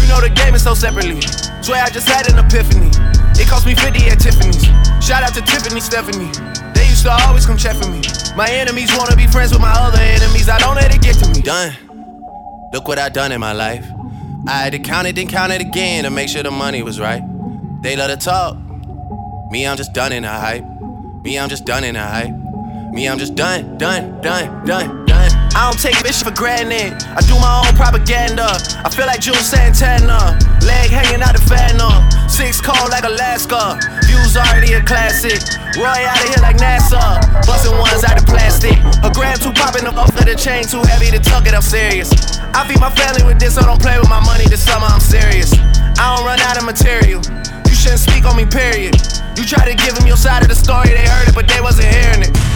You 0.02 0.08
know 0.10 0.20
the 0.20 0.34
game 0.34 0.56
is 0.56 0.64
so 0.64 0.74
separately. 0.74 1.22
Swear 1.62 1.84
I 1.84 1.90
just 1.90 2.08
had 2.08 2.30
an 2.32 2.40
epiphany. 2.40 2.90
It 3.40 3.48
cost 3.48 3.66
me 3.66 3.76
50 3.76 4.10
at 4.10 4.20
Tiffany's. 4.20 4.66
Shout 5.06 5.24
out 5.24 5.34
to 5.36 5.42
Tiffany 5.42 5.80
Stephanie. 5.80 6.32
They 6.74 6.90
used 6.90 7.04
to 7.06 7.12
always 7.12 7.46
come 7.46 7.58
check 7.58 7.76
for 7.78 7.90
me. 7.90 8.02
My 8.36 8.50
enemies 8.50 8.90
wanna 8.98 9.16
be 9.16 9.28
friends 9.28 9.52
with 9.52 9.62
my 9.62 9.72
other 9.72 10.00
enemies. 10.00 10.50
I 10.50 10.58
don't 10.60 10.76
let 10.76 10.94
it 10.94 11.02
get 11.02 11.16
to 11.24 11.30
me. 11.30 11.42
Done. 11.42 11.78
Look 12.74 12.88
what 12.88 13.00
I 13.00 13.10
done 13.10 13.32
in 13.32 13.40
my 13.40 13.54
life. 13.54 13.86
I 14.48 14.52
had 14.52 14.74
to 14.74 14.80
count 14.80 15.08
it, 15.08 15.16
then 15.16 15.28
count 15.28 15.52
it 15.52 15.62
again 15.62 16.04
to 16.04 16.10
make 16.10 16.30
sure 16.30 16.44
the 16.44 16.52
money 16.52 16.84
was 16.84 17.00
right. 17.00 17.24
They 17.82 17.96
love 17.96 18.12
to 18.12 18.18
talk. 18.18 18.58
Me, 19.50 19.66
I'm 19.66 19.78
just 19.78 19.94
done 19.94 20.12
in 20.12 20.24
the 20.24 20.30
hype. 20.30 20.64
Me, 21.24 21.40
I'm 21.40 21.50
just 21.50 21.66
done 21.66 21.84
in 21.84 21.96
the 21.96 22.02
hype. 22.02 22.34
Me, 22.92 23.08
I'm 23.08 23.18
just 23.18 23.36
done, 23.36 23.78
done, 23.78 24.22
done, 24.22 24.66
done, 24.66 24.66
done. 24.66 25.05
I 25.56 25.72
don't 25.72 25.80
take 25.80 25.96
bitch 26.04 26.20
for 26.20 26.36
granted. 26.36 27.00
I 27.16 27.24
do 27.24 27.40
my 27.40 27.64
own 27.64 27.72
propaganda. 27.80 28.60
I 28.84 28.92
feel 28.92 29.08
like 29.08 29.24
Juelz 29.24 29.48
Santana. 29.48 30.36
Leg 30.68 30.92
hanging 30.92 31.24
out 31.24 31.32
the 31.32 31.40
phantom. 31.48 32.04
Six 32.28 32.60
cold 32.60 32.92
like 32.92 33.08
Alaska. 33.08 33.80
Views 34.04 34.36
already 34.36 34.76
a 34.76 34.84
classic. 34.84 35.40
Roy 35.80 36.04
out 36.04 36.20
of 36.20 36.28
here 36.28 36.44
like 36.44 36.60
NASA. 36.60 37.00
Busting 37.48 37.72
ones 37.80 38.04
out 38.04 38.20
of 38.20 38.28
plastic. 38.28 38.76
A 39.00 39.10
gram 39.16 39.40
too 39.40 39.56
poppin' 39.56 39.88
up 39.88 39.96
off 39.96 40.12
of 40.12 40.28
the 40.28 40.36
chain. 40.36 40.68
Too 40.68 40.84
heavy 40.92 41.08
to 41.16 41.24
tuck 41.24 41.48
it, 41.48 41.56
I'm 41.56 41.64
serious. 41.64 42.12
I 42.52 42.68
feed 42.68 42.84
my 42.84 42.92
family 42.92 43.24
with 43.24 43.40
this, 43.40 43.56
so 43.56 43.64
don't 43.64 43.80
play 43.80 43.96
with 43.96 44.12
my 44.12 44.20
money 44.28 44.44
this 44.52 44.60
summer, 44.60 44.92
I'm 44.92 45.00
serious. 45.00 45.56
I 45.96 46.04
don't 46.12 46.28
run 46.28 46.44
out 46.44 46.60
of 46.60 46.68
material. 46.68 47.24
You 47.64 47.76
shouldn't 47.76 48.04
speak 48.04 48.28
on 48.28 48.36
me, 48.36 48.44
period. 48.44 49.00
You 49.40 49.48
try 49.48 49.64
to 49.64 49.76
give 49.76 49.96
them 49.96 50.04
your 50.04 50.20
side 50.20 50.44
of 50.44 50.52
the 50.52 50.56
story, 50.60 50.92
they 50.92 51.08
heard 51.08 51.32
it, 51.32 51.36
but 51.36 51.48
they 51.48 51.64
wasn't 51.64 51.88
hearing 51.88 52.28
it. 52.28 52.55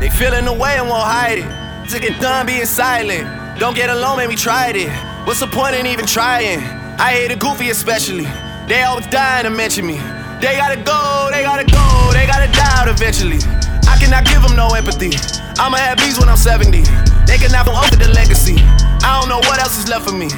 They 0.00 0.08
feeling 0.08 0.46
the 0.46 0.52
way 0.52 0.76
and 0.78 0.88
won't 0.88 1.04
hide 1.04 1.38
it. 1.44 1.88
To 1.90 2.00
get 2.00 2.18
done 2.20 2.46
being 2.46 2.64
silent. 2.64 3.28
Don't 3.60 3.76
get 3.76 3.90
alone, 3.90 4.16
man, 4.16 4.28
we 4.28 4.36
tried 4.36 4.74
it. 4.74 4.88
What's 5.26 5.40
the 5.40 5.46
point 5.46 5.76
in 5.76 5.86
even 5.86 6.06
trying? 6.06 6.60
I 6.98 7.12
hate 7.12 7.30
a 7.30 7.36
goofy 7.36 7.68
especially. 7.68 8.24
They 8.66 8.82
always 8.82 9.06
dying 9.08 9.44
to 9.44 9.50
mention 9.50 9.86
me. 9.86 9.98
They 10.40 10.56
gotta 10.56 10.80
go, 10.80 11.28
they 11.30 11.42
gotta 11.42 11.68
go, 11.68 12.10
they 12.14 12.26
gotta 12.26 12.50
die 12.50 12.80
out 12.80 12.88
eventually. 12.88 13.44
I 13.84 13.98
cannot 14.00 14.24
give 14.24 14.40
them 14.40 14.56
no 14.56 14.72
empathy. 14.72 15.12
I'ma 15.60 15.76
have 15.76 15.98
bees 15.98 16.18
when 16.18 16.30
I'm 16.30 16.38
70. 16.38 16.80
They 17.28 17.36
cannot 17.36 17.68
over 17.68 17.96
the 17.96 18.08
legacy. 18.14 18.56
I 19.04 19.20
don't 19.20 19.28
know 19.28 19.44
what 19.44 19.60
else 19.60 19.76
is 19.76 19.88
left 19.90 20.08
for 20.08 20.16
me. 20.16 20.28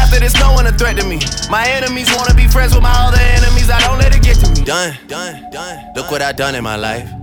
After 0.00 0.18
this, 0.18 0.32
no 0.40 0.52
one 0.54 0.66
a 0.66 0.72
threat 0.72 0.96
to 0.96 1.04
me. 1.04 1.20
My 1.50 1.68
enemies 1.68 2.08
wanna 2.16 2.32
be 2.32 2.48
friends 2.48 2.72
with 2.72 2.82
my 2.82 2.94
other 2.96 3.20
enemies. 3.20 3.68
I 3.68 3.80
don't 3.84 3.98
let 3.98 4.16
it 4.16 4.22
get 4.22 4.38
to 4.40 4.48
me. 4.48 4.64
Done, 4.64 4.96
done, 5.08 5.50
done. 5.52 5.92
Look 5.94 6.10
what 6.10 6.22
I 6.22 6.32
done 6.32 6.54
in 6.54 6.64
my 6.64 6.76
life. 6.76 7.19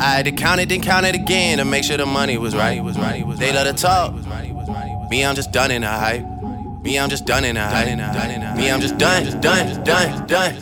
I 0.00 0.14
had 0.14 0.26
to 0.26 0.32
count 0.32 0.60
it, 0.60 0.68
then 0.68 0.80
count 0.80 1.06
it 1.06 1.14
again 1.14 1.58
to 1.58 1.64
make 1.64 1.82
sure 1.82 1.96
the 1.96 2.06
money 2.06 2.38
was 2.38 2.54
right. 2.54 2.80
They 3.36 3.52
love 3.52 3.66
to 3.66 3.72
talk. 3.72 4.14
Me, 5.10 5.24
I'm 5.24 5.34
just 5.34 5.50
done 5.50 5.70
in 5.70 5.82
the 5.82 5.88
hype. 5.88 6.24
Me, 6.82 6.98
I'm 6.98 7.08
just 7.08 7.26
done 7.26 7.44
in 7.44 7.56
the 7.56 7.62
hype. 7.62 8.56
Me, 8.56 8.70
I'm 8.70 8.80
just 8.80 8.96
done, 8.98 9.40
done, 9.40 9.82
done, 9.82 10.26
done. 10.26 10.54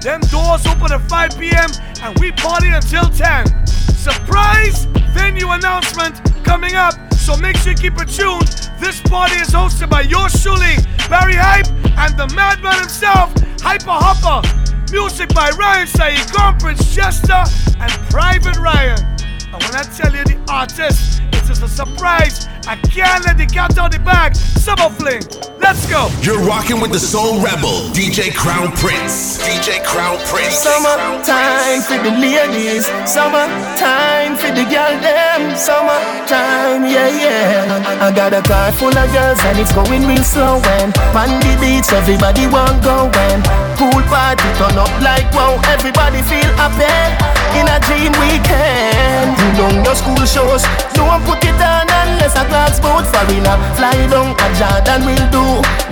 Them 0.00 0.20
doors 0.30 0.66
open 0.66 0.92
at 0.92 1.00
5 1.08 1.38
p.m. 1.38 1.70
and 2.02 2.18
we 2.20 2.30
party 2.32 2.68
until 2.68 3.08
10. 3.08 3.66
Surprise 3.66 4.84
venue 5.10 5.50
announcement 5.50 6.20
coming 6.44 6.74
up, 6.74 6.94
so 7.14 7.36
make 7.36 7.56
sure 7.56 7.72
you 7.72 7.78
keep 7.78 7.94
it 7.98 8.08
tuned. 8.08 8.46
This 8.78 9.00
party 9.00 9.36
is 9.36 9.48
hosted 9.48 9.88
by 9.90 10.02
yours 10.02 10.40
truly, 10.42 10.76
Barrie 11.08 11.34
Hype, 11.34 11.68
and 11.98 12.16
the 12.16 12.32
madman 12.34 12.78
himself, 12.80 13.34
Hypa 13.58 13.98
Hoppa. 13.98 14.73
Music 14.90 15.32
by 15.34 15.50
Ryan 15.50 15.86
Sayeed, 15.86 16.32
Grand 16.32 16.58
Chester, 16.94 17.44
and 17.80 17.90
Private 18.10 18.56
Ryan. 18.58 19.13
And 19.54 19.62
when 19.62 19.76
I 19.78 19.86
tell 19.86 20.10
you 20.10 20.24
the 20.26 20.34
artist, 20.50 21.22
it 21.30 21.46
is 21.46 21.46
just 21.46 21.62
a 21.62 21.68
surprise. 21.68 22.50
I 22.66 22.74
can't 22.90 23.22
let 23.22 23.38
the 23.38 23.46
cat 23.46 23.78
out 23.78 23.92
the 23.92 24.00
bag. 24.00 24.34
Summer 24.34 24.90
Fling, 24.90 25.22
let's 25.62 25.86
go. 25.86 26.10
You're 26.26 26.42
rocking 26.42 26.80
with 26.82 26.90
the 26.90 26.98
Soul 26.98 27.38
Rebel, 27.38 27.86
DJ 27.94 28.34
Crown 28.34 28.74
Prince. 28.74 29.38
DJ 29.46 29.78
Crown 29.86 30.18
Prince. 30.26 30.58
Summertime 30.58 31.86
for 31.86 32.02
the 32.02 32.10
ladies, 32.18 32.90
summertime 33.06 34.34
for 34.34 34.50
the 34.58 34.66
girl 34.66 34.94
them, 34.98 35.54
summertime, 35.54 36.90
yeah, 36.90 37.14
yeah. 37.14 38.02
I 38.02 38.10
got 38.10 38.34
a 38.34 38.42
car 38.42 38.72
full 38.72 38.90
of 38.90 39.06
girls 39.14 39.38
and 39.38 39.58
it's 39.62 39.70
going 39.70 40.02
real 40.02 40.24
slow 40.26 40.58
and 40.82 40.90
on 41.14 41.30
the 41.38 41.54
beach 41.62 41.94
everybody 41.94 42.50
want 42.50 42.82
go 42.82 43.06
when 43.06 43.38
pool 43.78 44.02
party 44.10 44.50
turn 44.58 44.74
up 44.82 44.90
like 44.98 45.30
wow, 45.30 45.62
everybody 45.70 46.26
feel 46.26 46.50
happy 46.58 46.90
in 47.60 47.68
a 47.68 47.78
dream 47.86 48.12
weekend. 48.18 49.43
Know 49.52 49.68
your 49.68 49.94
school 49.94 50.24
shows, 50.24 50.64
don't 50.96 51.20
put 51.28 51.44
it 51.44 51.60
on 51.60 51.84
unless 51.84 52.34
I 52.34 52.48
Clarks 52.48 52.80
boat 52.80 53.04
foreigner. 53.12 53.56
Fly 53.76 53.92
down 54.08 54.32
a 54.32 54.46
Jordan 54.56 55.04
will 55.04 55.26
do. 55.28 55.44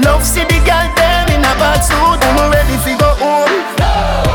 Love 0.03 0.25
see 0.25 0.43
the 0.49 0.59
girl 0.65 0.89
them 0.97 1.29
in 1.29 1.45
a 1.45 1.53
bad 1.61 1.85
suit. 1.85 2.19
I'm 2.19 2.51
ready 2.51 2.77
to 2.81 2.93
go 2.97 3.11
home. 3.21 3.53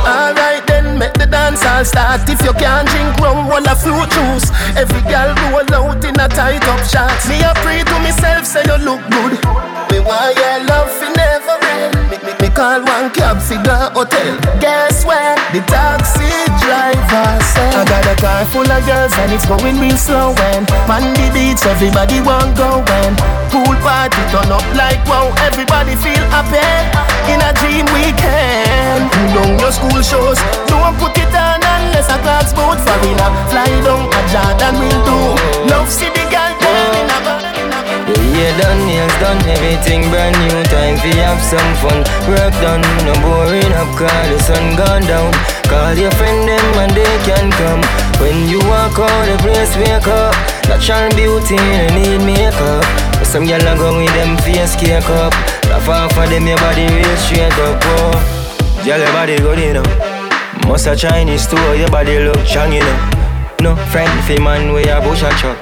Alright 0.06 0.66
then, 0.68 0.98
make 0.98 1.14
the 1.14 1.26
dance 1.26 1.66
all 1.66 1.84
start. 1.84 2.30
If 2.30 2.42
you 2.46 2.54
can't 2.54 2.88
drink 2.88 3.18
rum, 3.18 3.50
roll 3.50 3.66
a 3.66 3.76
fruit 3.76 4.08
juice. 4.14 4.48
Every 4.78 5.02
girl 5.10 5.34
roll 5.50 5.74
out 5.74 6.06
in 6.06 6.16
a 6.20 6.28
tight 6.30 6.64
up 6.70 6.84
shots. 6.86 7.28
Me 7.28 7.42
a 7.42 7.52
pray 7.66 7.84
to 7.84 7.96
myself, 8.00 8.46
say 8.46 8.64
you 8.64 8.78
look 8.86 9.02
good. 9.10 9.77
One 12.84 13.10
cab 13.12 13.42
figure 13.42 13.90
hotel. 13.94 14.38
Guess 14.60 15.06
where? 15.06 15.36
The 15.54 15.62
taxi 15.66 16.28
driver 16.62 17.30
said 17.56 17.74
I 17.74 17.88
got 17.88 18.04
a 18.04 18.16
car 18.20 18.44
full 18.52 18.68
of 18.68 18.82
girls 18.86 19.14
and 19.24 19.32
it's 19.32 19.48
going 19.48 19.80
real 19.80 19.96
slow 19.96 20.36
Man 20.90 21.16
the 21.16 21.32
beach, 21.32 21.64
everybody 21.64 22.20
want 22.20 22.58
go 22.60 22.84
when 22.84 23.14
Pool 23.48 23.76
party 23.80 24.20
turn 24.30 24.52
up 24.52 24.66
like 24.76 25.00
wow, 25.08 25.32
everybody 25.48 25.96
feel 26.04 26.26
happy 26.36 26.60
In 27.32 27.40
a 27.40 27.52
dream 27.56 27.88
weekend. 27.96 29.08
Pull 29.08 29.30
down 29.34 29.52
your 29.60 29.72
school 29.72 30.02
shows, 30.04 30.40
don't 30.68 30.94
put 31.00 31.16
it 31.16 31.32
on 31.32 31.64
unless 31.64 32.12
a 32.12 32.18
Clarks 32.20 32.52
boat 32.52 32.80
foreigner 32.84 33.30
Fly 33.48 33.72
down 33.88 34.12
a 34.12 34.22
Jordan 34.28 34.76
will 34.84 35.02
do. 35.08 35.18
Love 35.72 35.90
see 35.90 36.12
the 36.12 36.28
yeah, 38.38 38.54
done, 38.62 38.86
nails 38.86 39.16
done, 39.18 39.42
everything 39.50 40.06
brand 40.14 40.38
new. 40.38 40.62
Time 40.70 40.98
for 41.02 41.10
have 41.18 41.42
some 41.42 41.72
fun. 41.82 42.00
Work 42.30 42.54
done, 42.62 42.86
no 43.06 43.14
boring 43.26 43.74
up 43.74 43.90
Cause 43.98 44.28
the 44.30 44.38
sun 44.46 44.78
gone 44.78 45.06
down. 45.10 45.34
Call 45.66 45.98
your 45.98 46.14
friend 46.22 46.46
them 46.48 46.68
and 46.78 46.94
they 46.94 47.16
can 47.26 47.50
come. 47.58 47.82
When 48.22 48.48
you 48.48 48.62
walk 48.70 48.98
out 49.02 49.26
the 49.26 49.36
place 49.42 49.74
wake 49.82 50.08
up. 50.08 50.34
Natural 50.70 51.10
beauty, 51.18 51.58
you 51.58 51.86
need 51.98 52.22
makeup. 52.22 52.86
But 53.18 53.26
some 53.26 53.46
gyal 53.50 53.66
go 53.78 53.98
with 53.98 54.14
them 54.14 54.38
face 54.46 54.76
cake 54.78 55.10
up. 55.10 55.34
Laugh 55.70 55.90
off 55.90 56.18
of 56.18 56.30
them, 56.30 56.46
your 56.46 56.58
body 56.62 56.86
real 56.94 57.18
straight 57.18 57.58
up 57.66 57.82
oh. 57.82 58.14
Gyal, 58.86 59.02
your 59.02 59.14
body 59.18 59.38
good, 59.42 59.60
know. 59.74 59.88
Must 60.70 60.88
a 60.88 60.96
Chinese 60.96 61.44
store, 61.48 61.76
your 61.76 61.90
body 61.90 62.20
look 62.20 62.46
strong, 62.46 62.72
know. 62.72 62.98
No 63.62 63.76
friend 63.90 64.12
fi 64.26 64.38
man 64.38 64.74
where 64.74 64.98
a 64.98 65.02
bush 65.02 65.24
a 65.24 65.32
truck. 65.42 65.58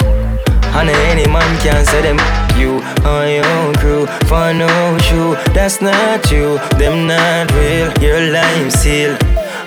And 0.75 0.89
any 0.89 1.25
man 1.31 1.47
can 1.61 1.85
say 1.85 2.01
them 2.01 2.44
you 2.57 2.81
on 3.03 3.27
your 3.29 3.73
crew 3.79 4.05
for 4.27 4.53
no 4.53 4.69
shoe. 4.99 5.35
That's 5.53 5.81
not 5.81 6.31
you, 6.31 6.57
them 6.79 7.07
not 7.07 7.51
real. 7.53 7.91
Your 8.01 8.31
life 8.31 8.71
seal. 8.71 9.17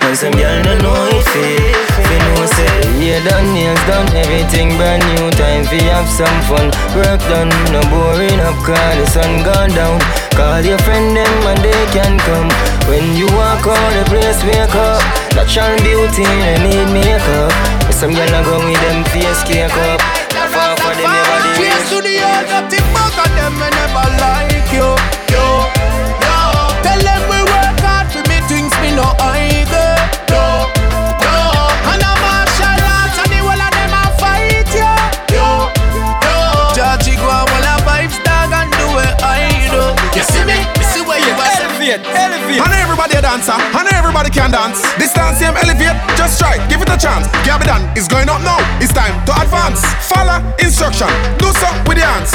And 0.01 0.17
some 0.17 0.33
girl 0.33 0.63
don't 0.63 0.81
know 0.81 0.95
it 1.13 1.25
feel. 1.29 1.89
You 2.09 2.17
know 2.25 2.45
say 2.45 2.73
yeah 2.97 3.21
done, 3.23 3.53
nails 3.53 3.79
done, 3.85 4.07
everything 4.15 4.75
brand 4.77 5.03
new. 5.13 5.29
Time 5.37 5.65
for 5.65 5.81
have 5.93 6.09
some 6.09 6.39
fun. 6.49 6.67
Work 6.97 7.21
done, 7.29 7.49
no 7.71 7.81
boring 7.93 8.39
up, 8.41 8.57
cause 8.65 8.95
the 8.97 9.05
sun 9.05 9.43
gone 9.43 9.69
down. 9.71 9.99
Call 10.33 10.61
your 10.61 10.79
friend 10.79 11.15
them 11.15 11.35
and 11.51 11.59
they 11.59 11.85
can 11.93 12.17
come. 12.25 12.49
When 12.89 13.15
you 13.15 13.27
walk 13.37 13.67
out 13.67 13.91
the 13.93 14.03
place, 14.09 14.41
wake 14.43 14.75
up. 14.75 15.03
Natural 15.35 15.77
beauty, 15.83 16.23
they 16.23 16.57
need 16.63 16.89
makeup. 16.89 17.51
Some 17.91 18.11
a 18.11 18.25
go 18.43 18.57
with 18.65 18.79
them 18.79 19.03
face 19.11 19.43
cake 19.43 19.75
up. 19.91 20.18
To 22.39 22.45
the 22.45 22.61
dirty 22.69 22.77
of 22.77 23.35
them, 23.35 23.53
me 23.59 23.69
never 23.69 24.09
like 24.21 24.48
Elevate, 41.89 42.05
elevate. 42.13 42.61
And 42.61 42.73
everybody 42.77 43.17
a 43.17 43.21
dancer, 43.25 43.57
and 43.57 43.87
everybody 43.97 44.29
can 44.29 44.53
dance. 44.53 44.77
This 45.01 45.09
dance 45.09 45.41
same 45.41 45.57
elevate, 45.57 45.97
just 46.13 46.37
try, 46.37 46.61
give 46.69 46.85
it 46.85 46.89
a 46.89 46.93
chance. 46.93 47.25
Gabby 47.41 47.65
Dan 47.65 47.81
is 47.97 48.05
going 48.05 48.29
up 48.29 48.45
now. 48.45 48.61
It's 48.77 48.93
time 48.93 49.17
to 49.25 49.33
advance. 49.41 49.81
Follow 50.05 50.37
instruction, 50.61 51.09
do 51.41 51.49
so 51.57 51.65
with 51.89 51.97
the 51.97 52.05
hands. 52.05 52.29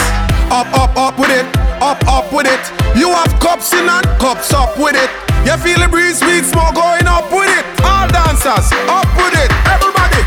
Up, 0.50 0.66
up, 0.74 0.90
up 0.98 1.14
with 1.22 1.30
it, 1.30 1.46
up, 1.78 2.02
up 2.10 2.34
with 2.34 2.50
it. 2.50 2.58
You 2.98 3.14
have 3.14 3.30
cups 3.38 3.70
in 3.70 3.86
and 3.86 4.02
cups 4.18 4.50
up 4.50 4.74
with 4.74 4.98
it. 4.98 5.10
You 5.46 5.54
feel 5.62 5.78
the 5.78 5.86
breeze, 5.86 6.18
sweet 6.18 6.42
smoke 6.42 6.74
going 6.74 7.06
up 7.06 7.30
with 7.30 7.46
it. 7.46 7.62
All 7.86 8.10
dancers, 8.10 8.74
up 8.90 9.06
with 9.14 9.38
it, 9.38 9.50
everybody. 9.70 10.18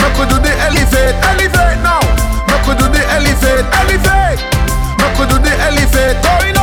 Make 0.00 0.16
we 0.16 0.24
do 0.32 0.40
the 0.40 0.56
elevate, 0.72 1.20
elevate 1.28 1.84
now. 1.84 2.00
Make 2.48 2.64
we 2.64 2.80
do 2.80 2.88
the 2.88 3.04
elevate, 3.12 3.68
elevate. 3.76 4.40
Make 4.96 5.20
we 5.20 5.24
do 5.28 5.36
the 5.36 5.52
elevate, 5.68 6.16
going 6.24 6.56
up 6.56 6.61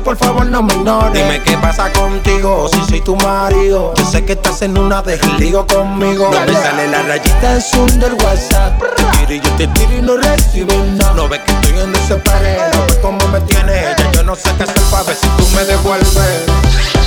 Por 0.00 0.16
favor, 0.16 0.46
no 0.46 0.62
me 0.62 0.72
ignores. 0.72 1.12
Dime 1.12 1.42
qué 1.42 1.56
pasa 1.58 1.92
contigo, 1.92 2.66
si 2.72 2.80
soy 2.88 3.02
tu 3.02 3.14
marido. 3.16 3.92
Yo 3.94 4.04
sé 4.06 4.24
que 4.24 4.32
estás 4.32 4.62
en 4.62 4.78
una 4.78 5.02
de 5.02 5.18
conmigo. 5.18 6.30
No 6.32 6.40
me 6.40 6.52
sale 6.54 6.88
la 6.88 7.02
rayita 7.02 7.56
azul 7.56 7.98
del 8.00 8.14
WhatsApp. 8.14 8.80
Te 8.96 9.04
tiro 9.18 9.34
y 9.34 9.40
yo 9.40 9.50
te 9.56 9.66
tiro 9.68 9.98
y 9.98 10.00
no 10.00 10.16
recibes 10.16 10.78
nada. 10.92 11.12
No 11.12 11.28
ves 11.28 11.40
que 11.40 11.52
estoy 11.52 11.78
en 11.78 11.92
desespero, 11.92 12.70
no 12.74 12.86
ves 12.86 12.98
cómo 13.02 13.28
me 13.28 13.40
tienes. 13.42 13.96
Ya 13.98 14.12
yo 14.12 14.22
no 14.22 14.34
sé 14.34 14.50
qué 14.56 14.62
hacer 14.62 14.82
para 14.90 15.02
ver 15.02 15.16
si 15.16 15.28
tú 15.28 15.46
me 15.54 15.64
devuelves. 15.64 16.44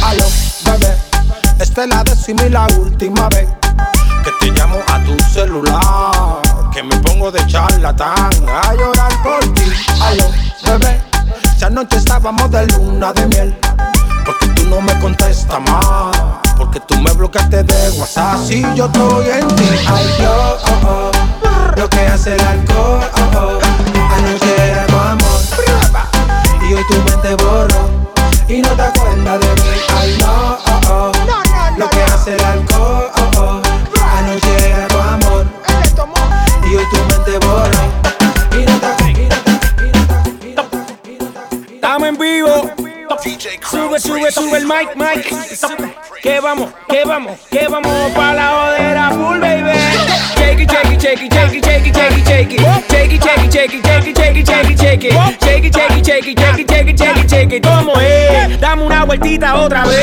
Aló, 0.03 0.25
bebé, 0.65 0.95
esta 1.59 1.83
es 1.83 1.89
la 1.89 2.03
décima 2.03 2.43
y 2.43 2.49
la 2.49 2.67
última 2.77 3.27
vez 3.29 3.47
que 4.23 4.31
te 4.39 4.51
llamo 4.51 4.77
a 4.93 5.03
tu 5.03 5.17
celular. 5.33 6.71
Que 6.71 6.83
me 6.83 6.95
pongo 6.97 7.31
de 7.31 7.45
charlatán 7.47 8.29
a 8.47 8.73
llorar 8.75 9.11
por 9.23 9.39
ti. 9.55 9.63
Aló, 10.01 10.29
bebé, 10.65 11.01
esa 11.65 11.73
noche 11.73 11.97
estábamos 11.97 12.51
de 12.51 12.67
luna 12.67 13.11
de 13.13 13.25
miel. 13.25 13.57
Porque 14.23 14.47
tú 14.49 14.69
no 14.69 14.81
me 14.81 14.93
contestas 14.99 15.59
más. 15.61 16.15
Porque 16.57 16.79
tú 16.81 16.95
me 17.01 17.11
bloqueaste 17.13 17.63
de 17.63 17.89
WhatsApp. 17.97 18.37
Si 18.45 18.61
yo 18.75 18.85
estoy 18.85 19.29
en 19.29 19.47
ti. 19.55 19.63
Ay, 19.87 20.05
yo, 20.21 20.57
oh, 20.63 20.87
oh, 20.87 21.11
lo 21.75 21.89
que 21.89 21.99
hace 22.01 22.35
el 22.35 22.41
alcohol. 22.41 22.99
Oh, 23.15 23.37
oh. 23.37 23.59
Anoche 24.15 24.55
era 24.57 24.85
tu 24.85 24.95
amor. 24.95 25.41
Y 26.69 26.73
hoy 26.75 26.83
tu 26.87 26.95
mente 27.01 27.43
borró. 27.43 27.89
Y 28.47 28.61
no 28.61 28.69
te 28.69 28.81
acuerdas 28.83 29.39
de 29.39 29.47
mí. 29.47 29.69
Ay, 29.99 30.17
no, 30.19 30.57
oh, 30.67 30.81
oh, 30.91 31.11
lo 31.77 31.89
que 31.89 32.03
hace 32.03 32.35
el 32.35 32.43
alcohol. 32.43 32.84
Sube, 43.45 43.99
sube, 43.99 44.31
sube 44.31 44.57
el 44.57 44.65
mic, 44.65 44.95
mic. 44.95 45.23
Que 46.23 46.39
vamos, 46.39 46.73
que 46.87 47.03
vamos, 47.05 47.39
que 47.51 47.67
vamos 47.67 48.11
pa' 48.13 48.33
la 48.33 48.47
jodera 48.47 49.11
full, 49.11 49.39
baby. 49.39 49.69
Shake 50.35 50.61
it, 50.63 50.71
shake 50.71 50.93
it, 50.93 50.99
shake 50.99 51.21
it, 51.21 51.31
shake 51.31 51.53
it, 51.55 51.63
shake 51.63 51.85
it, 51.85 51.95
shake 51.95 52.17
it, 52.17 52.25
shake 52.25 52.53
it. 52.53 52.61
Shake 52.89 53.13
it, 53.13 53.23
shake 53.23 53.37
it, 53.37 53.77
shake 56.97 57.17
it, 57.17 57.29
shake. 57.29 57.61
¿Cómo 57.61 57.93
es? 58.01 58.59
Dame 58.59 58.81
una 58.81 59.05
vueltita 59.05 59.55
otra 59.55 59.85
vez. 59.85 59.95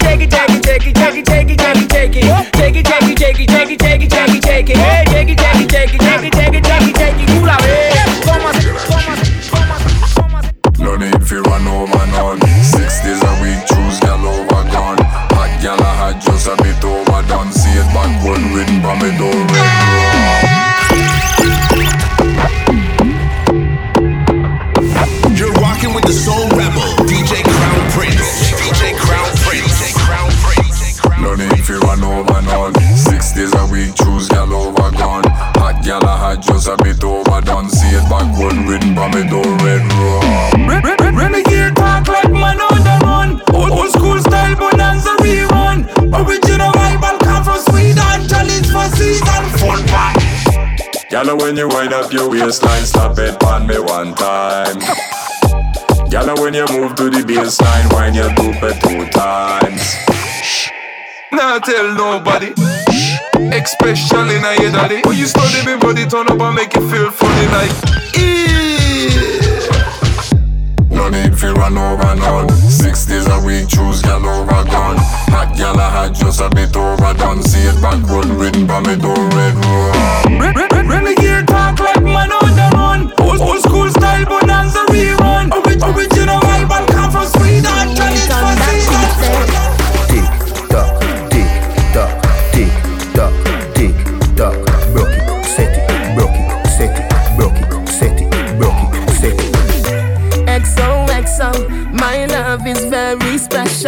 Shake 0.00 0.24
it, 0.24 0.32
shake 0.32 0.50
it, 0.50 0.64
shake 0.64 0.86
it, 0.86 0.98
shake 0.98 1.18
it, 1.18 1.28
shake 1.28 1.50
it, 1.50 1.60
shake 1.60 1.86
it, 1.86 1.86
shake 1.86 2.16
it. 2.16 2.48
Shake 2.56 2.76
it, 2.76 2.88
shake 2.88 3.40
it, 3.40 3.48
shake. 3.48 3.68
¿Cómo 8.24 8.48
así? 8.48 8.87
¿Cómo 10.98 11.06
así? 11.06 11.28
No 11.28 11.36
need 11.36 11.46
run 11.46 11.66
over 11.68 12.06
none. 12.10 12.40
Six 12.64 13.02
days 13.02 13.22
a 13.22 13.32
week, 13.42 13.58
choose 13.66 14.00
gal 14.00 14.26
over 14.26 14.64
gone. 14.70 14.98
Hot 14.98 15.52
gal 15.62 15.78
a 15.78 15.92
hot, 15.94 16.20
just 16.20 16.46
a 16.48 16.56
bit 16.56 16.84
overdone. 16.84 17.52
See 17.52 17.70
it 17.70 17.86
backward, 17.94 18.42
written 18.50 18.82
by 18.82 18.94
me 18.98 19.10
door 19.18 19.30
red 19.30 19.68
You're 25.38 25.52
rocking 25.62 25.94
with 25.94 26.04
the 26.04 26.12
Soul 26.12 26.48
Rebel, 26.50 26.82
DJ 27.06 27.44
Crown 27.44 27.90
Prince. 27.92 28.50
DJ 28.58 28.98
Crown 28.98 29.30
Prince. 29.46 29.70
DJ 29.70 29.94
Crown 29.94 30.30
Prince. 30.42 30.98
No 31.20 31.34
need 31.34 31.68
run 31.84 32.02
over 32.02 32.42
none. 32.42 32.74
Six 32.96 33.32
days 33.34 33.54
a 33.54 33.66
week, 33.66 33.94
choose 33.94 34.28
gal 34.28 34.52
over 34.52 34.90
gone. 34.96 35.24
Hot 35.58 35.84
gal 35.84 36.02
a 36.02 36.16
hot, 36.16 36.42
just 36.42 36.66
a 36.66 36.76
bit 36.82 37.02
overdone 37.04 37.68
back 38.08 38.28
one 38.38 38.66
written 38.66 38.94
by 38.94 39.08
me 39.14 39.28
door 39.28 39.44
red 39.64 39.84
raw. 39.92 40.48
Renegade 41.12 41.76
talk 41.76 42.08
like 42.08 42.30
man 42.32 42.60
on 42.60 42.80
the 42.82 42.96
run. 43.04 43.30
Old, 43.54 43.70
old 43.70 43.90
school 43.90 44.18
style 44.18 44.56
bonanza 44.56 45.14
rerun. 45.20 45.84
Original 46.12 46.72
rival 46.72 47.18
come 47.18 47.44
from 47.44 47.60
Sweden. 47.68 48.28
Challenge 48.28 48.68
for 48.70 48.88
season 48.96 49.44
Full 49.58 49.82
pack. 49.92 50.16
Yalla 51.10 51.36
when 51.36 51.56
you 51.56 51.68
wind 51.68 51.92
up 51.92 52.12
your 52.12 52.30
waistline, 52.30 52.84
slap 52.84 53.18
it 53.18 53.42
on 53.44 53.66
me 53.66 53.78
one 53.78 54.14
time. 54.14 54.78
Yalla 56.10 56.34
when 56.40 56.54
you 56.54 56.66
move 56.72 56.94
to 56.96 57.10
the 57.10 57.22
baseline, 57.26 57.92
wind 57.92 58.16
your 58.16 58.32
dope 58.34 58.78
two 58.82 59.06
times. 59.10 59.96
Now 61.32 61.58
tell 61.58 61.94
nobody. 61.94 62.52
Especially 63.52 64.40
now 64.40 64.52
your 64.52 64.72
daddy. 64.72 65.00
When 65.04 65.16
you 65.16 65.26
study 65.26 65.64
me 65.66 65.78
body 65.78 66.06
turn 66.06 66.28
up 66.28 66.40
and 66.40 66.54
make 66.54 66.74
you 66.74 66.88
feel 66.90 67.10
funny 67.10 67.46
like. 67.48 67.72
No 70.90 71.08
need 71.08 71.38
for 71.38 71.52
run 71.54 71.76
over 71.78 72.14
none. 72.16 72.48
Six 72.50 73.06
days 73.06 73.26
a 73.26 73.40
week, 73.44 73.68
choose 73.68 74.02
gal 74.02 74.24
over 74.26 74.64
gun. 74.64 74.96
Hot 75.32 75.56
gal 75.56 75.78
I 75.78 75.88
had 75.90 76.14
just 76.14 76.40
a 76.40 76.50
bit 76.50 76.76
overdone. 76.76 77.42
See 77.42 77.60
it 77.60 77.80
back 77.80 78.02
road 78.08 78.26
written 78.26 78.66
by 78.66 78.80
me 78.80 78.96
door 78.96 79.14
red 79.16 79.54
road. 79.64 80.88
Renegade 80.88 81.46
talk 81.48 81.78
like 81.80 82.02
man 82.02 82.32
on 82.32 82.52
the 82.56 82.68
run. 82.74 83.12
Old, 83.20 83.40
old 83.40 83.60
school 83.62 83.88
style 83.90 84.24
bonanza 84.26 84.84
rerun. 84.88 85.52
Orig- 85.52 85.82
original 85.96 86.40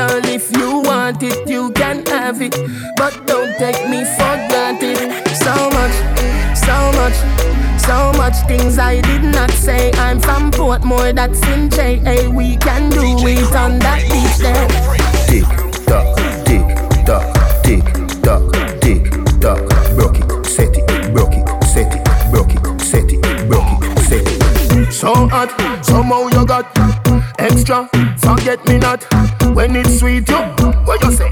special. 0.00 0.30
If 0.30 0.56
you 0.56 0.80
want 0.80 1.22
it, 1.22 1.48
you 1.48 1.70
can 1.72 2.04
have 2.06 2.40
it. 2.42 2.56
But 2.96 3.26
don't 3.26 3.56
take 3.58 3.88
me 3.88 4.04
for 4.04 4.36
granted. 4.48 4.98
So 5.34 5.54
much, 5.76 5.96
so 6.56 6.76
much, 6.98 7.16
so 7.80 8.12
much 8.16 8.36
things 8.46 8.78
I 8.78 9.00
did 9.00 9.22
not 9.22 9.50
say. 9.50 9.92
I'm 9.92 10.20
from 10.20 10.50
Portmore, 10.50 11.14
that's 11.14 11.42
in 11.48 11.70
JA. 11.70 12.28
We 12.30 12.56
can 12.56 12.90
do 12.90 13.02
it 13.26 13.54
on 13.54 13.78
that 13.80 14.00
beach 14.10 14.36
there. 14.38 14.68
Tick 15.28 15.46
tock, 15.86 16.16
tick 16.46 16.66
tock, 17.06 17.26
tick 17.62 17.84
tock, 18.22 18.52
tick 18.80 19.04
tock. 19.40 19.60
Broke 19.96 20.18
it, 20.18 20.46
set 20.46 20.76
it, 20.76 21.12
broke 21.12 21.34
it, 21.34 21.64
set 21.64 21.94
it, 21.94 22.30
broke 22.30 22.54
it, 22.54 22.80
set 22.80 23.12
it, 23.12 23.48
broke 23.48 23.82
it, 23.82 23.98
set 24.08 24.26
it. 24.26 24.92
So 24.92 25.28
hot, 25.28 25.50
somehow 25.84 26.28
you 26.28 26.46
got 26.46 26.66
extra. 27.38 27.88
Forget 28.18 28.64
me 28.68 28.78
not 28.78 29.06
when 29.60 29.76
it's 29.76 29.98
sweet. 29.98 30.26
You, 30.26 30.36
what 30.86 31.02
you 31.04 31.12
say? 31.12 31.30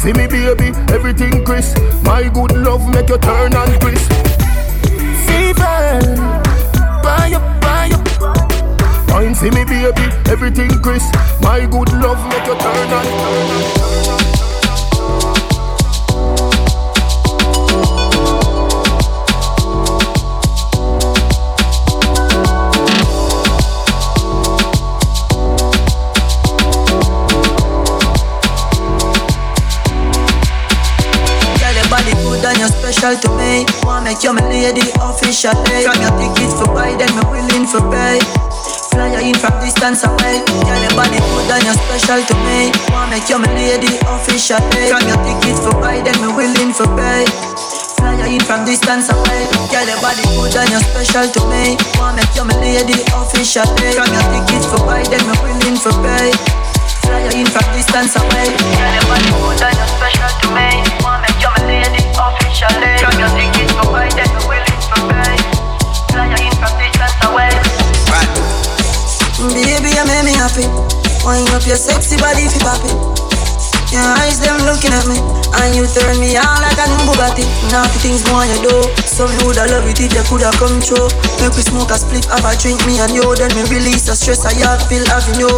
For 0.00 0.14
me, 0.14 0.26
baby, 0.26 0.72
everything 0.94 1.44
crisp. 1.44 1.76
My 2.04 2.22
good 2.32 2.52
love 2.52 2.88
make 2.88 3.10
you 3.10 3.18
turn 3.18 3.52
and 3.52 3.80
crisp. 3.82 4.10
Fever, 5.26 6.00
buy 7.04 7.32
up, 7.36 7.60
buy 7.60 7.90
up. 7.92 9.10
Wine 9.10 9.34
for 9.34 9.50
me, 9.52 9.62
baby, 9.64 10.02
everything 10.30 10.70
crisp. 10.80 11.14
My 11.42 11.66
good 11.66 11.92
love 11.92 12.20
make 12.30 12.46
you 12.46 12.56
turn 12.58 12.88
and 12.98 13.08
turn. 13.20 13.79
Wanna 34.20 34.36
make 34.36 34.52
you 34.52 34.52
my 34.52 34.52
lady 34.52 34.84
officially. 35.00 35.80
From 35.80 35.96
your 35.96 36.12
tickets 36.20 36.52
for 36.60 36.68
buy, 36.76 36.92
then 36.92 37.08
me 37.16 37.24
willing 37.32 37.64
for 37.64 37.80
pay. 37.88 38.20
Fly 38.92 39.16
in 39.24 39.32
from 39.32 39.56
distance 39.64 40.04
away. 40.04 40.44
Girl, 40.44 40.76
your 40.76 40.92
body 40.92 41.16
good 41.16 41.48
and 41.48 41.64
you're 41.64 41.80
special 41.88 42.20
to 42.28 42.34
me. 42.44 42.68
Wanna 42.92 43.16
make 43.16 43.28
you 43.32 43.40
my 43.40 43.48
lady 43.56 43.96
officially. 44.04 44.92
From 44.92 45.08
your 45.08 45.16
tickets 45.24 45.64
for 45.64 45.72
buy, 45.80 46.04
then 46.04 46.20
me 46.20 46.28
willing 46.36 46.76
for 46.76 46.84
pay. 47.00 47.24
Fly 47.96 48.28
in 48.28 48.44
from 48.44 48.68
distance 48.68 49.08
away. 49.08 49.48
Girl, 49.72 49.88
your 49.88 49.96
body 50.04 50.20
good 50.36 50.52
and 50.52 50.68
you're 50.68 50.84
special 50.84 51.24
to 51.24 51.40
me. 51.48 51.80
Wanna 51.96 52.20
make 52.20 52.36
you 52.36 52.44
my 52.44 52.52
lady 52.60 53.00
officially. 53.16 53.88
From 53.96 54.12
your 54.12 54.26
tickets 54.36 54.68
for 54.68 54.84
buy, 54.84 55.00
then 55.08 55.24
me 55.24 55.32
willing 55.40 55.80
for 55.80 55.96
pay. 56.04 56.28
Fly 57.08 57.24
in 57.32 57.48
from 57.48 57.64
distance 57.72 58.20
away. 58.20 58.52
Girl, 58.52 58.92
your 59.00 59.06
body 59.08 59.30
good 59.32 59.64
and 59.64 59.76
you're 59.80 59.92
special 59.96 60.28
to 60.44 60.48
me. 60.52 60.68
Wanna 61.00 61.24
make 61.24 61.40
you 61.40 61.48
my 61.56 61.64
lady 61.64 62.04
officially. 62.20 63.00
From 63.00 63.16
your 63.16 63.32
happy. 70.50 70.66
Wind 71.22 71.46
up 71.54 71.62
your 71.66 71.78
sexy 71.78 72.18
body 72.18 72.42
if 72.42 72.54
you 72.54 72.62
pop 72.66 72.82
it. 72.82 72.96
Your 73.90 74.06
eyes 74.22 74.38
them 74.38 74.58
looking 74.70 74.94
at 74.94 75.02
me, 75.10 75.18
and 75.18 75.74
you 75.74 75.82
turn 75.90 76.14
me 76.22 76.38
on 76.38 76.58
like 76.62 76.78
a 76.78 76.86
new 76.90 77.02
Bugatti. 77.10 77.42
Naughty 77.74 77.98
things 77.98 78.22
more 78.30 78.46
you 78.46 78.58
do, 78.62 78.74
so 79.02 79.26
me 79.26 79.34
woulda 79.42 79.66
love 79.66 79.86
it 79.86 79.98
if 79.98 80.14
you 80.14 80.22
coulda 80.30 80.50
come 80.62 80.78
true. 80.78 81.10
Make 81.42 81.58
smoke 81.58 81.90
a 81.90 81.98
split, 81.98 82.26
have 82.30 82.46
a 82.46 82.54
drink, 82.54 82.78
me 82.86 83.02
and 83.02 83.10
you, 83.10 83.26
then 83.34 83.50
me 83.58 83.66
release 83.66 84.06
the 84.06 84.14
stress 84.14 84.46
I 84.46 84.54
have 84.62 84.86
feel 84.86 85.02
having 85.10 85.42
you. 85.42 85.50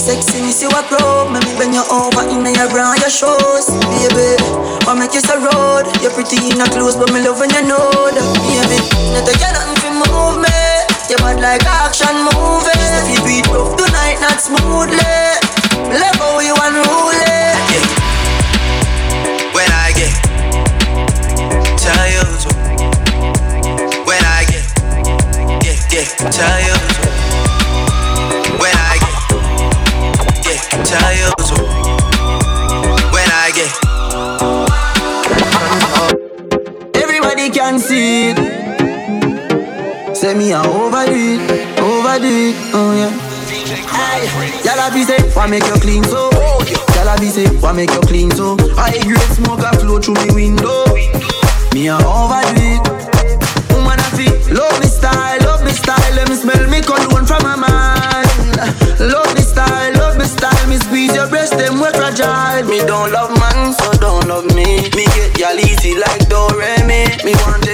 Sexiness 0.00 0.64
you 0.64 0.72
a 0.72 0.80
pro, 0.88 1.28
make 1.28 1.44
me 1.44 1.52
bend 1.60 1.76
you 1.76 1.84
over 1.92 2.24
in 2.32 2.44
your 2.44 2.68
bra 2.72 2.96
and 2.96 3.00
your 3.04 3.12
shoes, 3.12 3.68
baby. 3.92 4.40
What 4.88 4.96
make 4.96 5.12
you 5.12 5.20
so 5.20 5.36
road? 5.36 5.84
You're 6.00 6.12
pretty 6.16 6.40
in 6.48 6.60
a 6.60 6.66
clothes, 6.72 6.96
but 6.96 7.12
me 7.12 7.20
love 7.20 7.40
when 7.40 7.52
you 7.52 7.60
baby. 7.60 8.78
Not 9.12 9.28
a 9.28 9.32
girl 9.36 9.52
nothing 9.52 9.76
fi 9.84 9.88
move 9.92 10.40
You're 11.08 11.18
bad 11.18 11.40
like 11.40 11.64
action 11.64 12.16
movie. 12.24 12.84
If 13.00 13.08
you 13.12 13.20
beat 13.24 13.46
rough 13.48 13.76
tonight, 13.76 14.18
not 14.20 14.40
smoothly. 14.40 15.38
How 16.38 16.44
you 16.44 16.54
unruly. 16.54 17.18
When 19.54 19.70
I 19.72 19.90
get 19.96 20.12
tired, 21.82 22.44
when 24.06 24.22
I 24.22 24.44
get, 24.46 24.66
get, 25.64 25.78
get 25.90 26.08
tired, 26.30 26.92
when 28.60 28.76
I 28.76 28.98
get, 29.02 29.18
get 30.44 30.62
tired, 30.86 31.34
when 33.10 33.28
I 33.32 33.50
get. 33.58 33.72
Everybody 37.02 37.50
can 37.50 37.78
see 37.80 38.30
it. 38.30 38.38
Say 40.14 40.34
me 40.34 40.52
a 40.52 40.60
overdo 40.98 41.14
it, 41.14 41.78
overdo 41.78 42.26
it, 42.26 42.56
oh 42.74 42.92
yeah. 42.92 43.14
Y'all 44.64 44.92
be 44.92 45.04
say, 45.04 45.18
why 45.34 45.46
make 45.46 45.64
you 45.64 45.74
clean 45.74 46.02
so? 46.02 46.30
Y'all 46.94 47.18
be 47.18 47.28
say, 47.28 47.46
why 47.60 47.72
make 47.72 47.92
you 47.92 48.00
clean 48.00 48.30
so? 48.32 48.56
I 48.76 48.98
great 49.04 49.30
smoke 49.38 49.60
a 49.60 49.70
flow 49.78 50.00
through 50.00 50.14
me 50.26 50.34
window. 50.34 50.84
Me 51.72 51.86
a 51.86 51.96
overdo 52.02 52.58
it. 52.58 52.82
Woman 53.70 54.00
I 54.00 54.10
feel, 54.18 54.34
love 54.56 54.80
me 54.80 54.86
style, 54.86 55.38
love 55.46 55.62
me 55.62 55.70
style. 55.70 56.14
Let 56.16 56.28
me 56.28 56.34
smell 56.34 56.66
me 56.68 56.80
cologne 56.82 57.26
from 57.26 57.42
my 57.46 57.54
mind. 57.54 58.26
Love 58.98 59.30
me 59.34 59.42
style, 59.42 59.92
love 59.94 60.18
me 60.18 60.24
style. 60.24 60.66
Me 60.66 60.76
squeeze 60.78 61.14
your 61.14 61.28
breast, 61.28 61.56
them 61.56 61.78
we 61.78 61.88
fragile. 61.94 62.66
Me 62.66 62.78
don't 62.86 63.12
love 63.12 63.30
man, 63.38 63.72
so 63.72 63.92
don't 64.02 64.26
love 64.26 64.46
me. 64.56 64.82
Me 64.98 65.06
get 65.14 65.38
y'all 65.38 65.58
easy 65.58 65.94
like 65.94 66.26
Doremi. 66.26 67.22
Me 67.24 67.32
want 67.46 67.67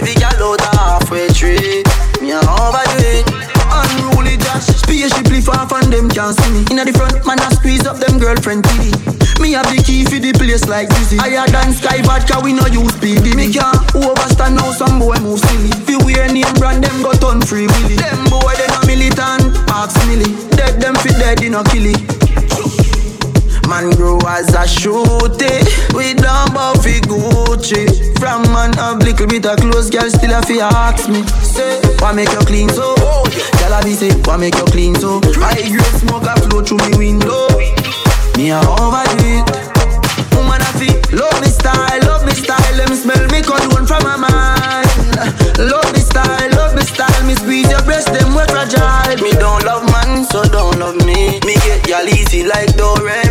spaceship 5.08 5.30
lift 5.30 5.48
off 5.48 5.72
and 5.72 5.92
them 5.92 6.08
can't 6.08 6.36
see 6.36 6.50
me. 6.52 6.64
Inna 6.70 6.84
the 6.84 6.92
front, 6.92 7.26
man 7.26 7.40
I 7.40 7.48
squeeze 7.52 7.86
up 7.86 7.98
them 7.98 8.18
girlfriend 8.18 8.64
titty. 8.64 8.92
Me 9.40 9.52
have 9.52 9.68
the 9.68 9.82
key 9.84 10.04
for 10.04 10.18
the 10.18 10.32
place 10.32 10.66
like 10.68 10.88
dizzy. 10.88 11.16
Higher 11.16 11.46
than 11.48 11.72
sky 11.72 12.00
vodka, 12.02 12.40
we 12.40 12.52
no 12.52 12.64
use 12.66 12.94
speedy. 12.96 13.36
Me 13.36 13.52
can't 13.52 13.76
overstand 13.94 14.56
now 14.56 14.72
some 14.72 14.98
boy 14.98 15.16
move 15.20 15.40
silly. 15.40 15.72
Fi 15.84 15.96
wear 16.04 16.32
name 16.32 16.48
brand, 16.56 16.84
them 16.84 17.02
go 17.02 17.12
turn 17.12 17.40
free 17.42 17.66
willy. 17.66 17.96
Them 17.96 18.24
boy 18.32 18.54
they 18.56 18.68
no 18.72 18.80
militant, 18.88 19.52
ask 19.68 19.96
milly. 20.08 20.32
Dead 20.56 20.80
them 20.80 20.94
fi 20.96 21.12
dead, 21.20 21.38
they 21.38 21.50
no 21.50 21.62
kill 21.64 21.84
it. 21.84 22.23
Man 23.68 23.90
grow 23.96 24.18
as 24.28 24.48
a 24.54 24.64
shooty. 24.66 25.64
We 25.94 26.14
don't 26.14 26.52
fi 26.82 27.00
Gucci. 27.00 28.18
From 28.18 28.42
man 28.52 28.72
have 28.74 28.98
little 28.98 29.26
bit 29.26 29.46
of 29.46 29.58
clothes 29.58 29.90
Girl 29.90 30.08
still 30.10 30.32
a 30.32 30.42
fi 30.42 30.60
ask 30.60 31.08
me. 31.08 31.22
Say, 31.42 31.80
why 31.98 32.12
make 32.12 32.32
you 32.32 32.38
clean 32.40 32.68
so? 32.68 32.94
Girl 32.96 33.72
a 33.72 33.82
be 33.82 33.94
say, 33.94 34.12
why 34.24 34.36
make 34.36 34.56
you 34.56 34.64
clean 34.66 34.94
so? 34.94 35.20
I 35.40 35.54
grade 35.68 35.96
smoke 36.00 36.24
a 36.24 36.36
flow 36.40 36.62
through 36.62 36.78
me 36.90 36.98
window. 36.98 37.48
Me 38.36 38.50
a 38.50 38.60
overdo 38.60 39.16
it. 39.22 39.46
Woman 40.34 40.60
a 40.60 40.70
fi 40.78 40.90
love 41.14 41.40
me 41.40 41.48
style, 41.48 42.00
love 42.04 42.24
me 42.26 42.32
style. 42.32 42.76
Let 42.76 42.90
me 42.90 42.96
smell 42.96 43.26
me 43.28 43.42
cologne 43.42 43.86
from 43.86 44.02
my 44.02 44.16
mind. 44.16 44.90
Love 45.58 45.92
me 45.92 46.00
style, 46.00 46.50
love 46.52 46.74
me 46.74 46.82
style. 46.82 47.24
Me 47.26 47.34
squeeze 47.34 47.70
your 47.70 47.82
breast, 47.82 48.12
them 48.12 48.34
we 48.34 48.44
fragile. 48.44 49.22
Me 49.22 49.32
don't 49.32 49.64
love 49.64 49.84
man, 49.92 50.24
so 50.24 50.42
don't 50.44 50.78
love 50.78 50.96
me. 51.06 51.40
Me 51.46 51.54
get 51.64 51.86
y'all 51.88 52.06
easy 52.08 52.44
like 52.44 52.70
Doremi. 52.76 53.23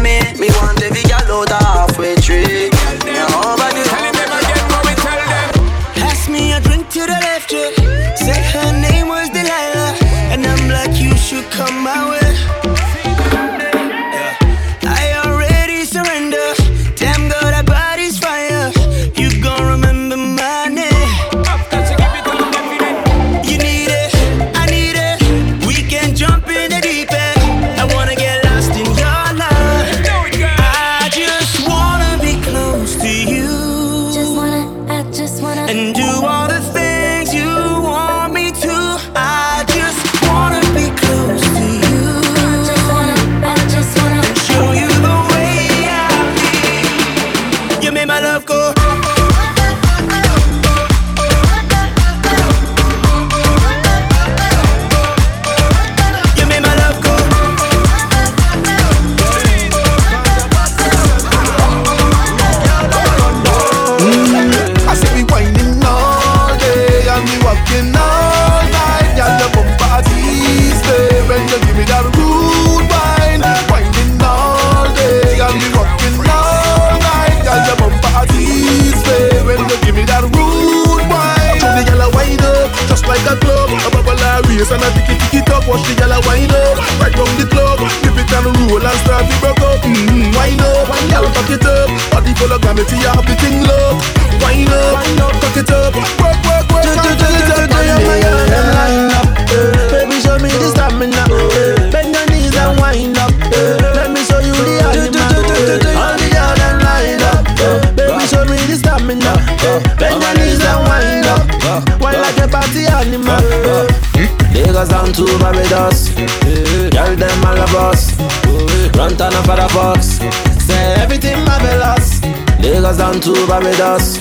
Down 123.04 123.20
to 123.20 123.34
Barbados. 123.48 124.18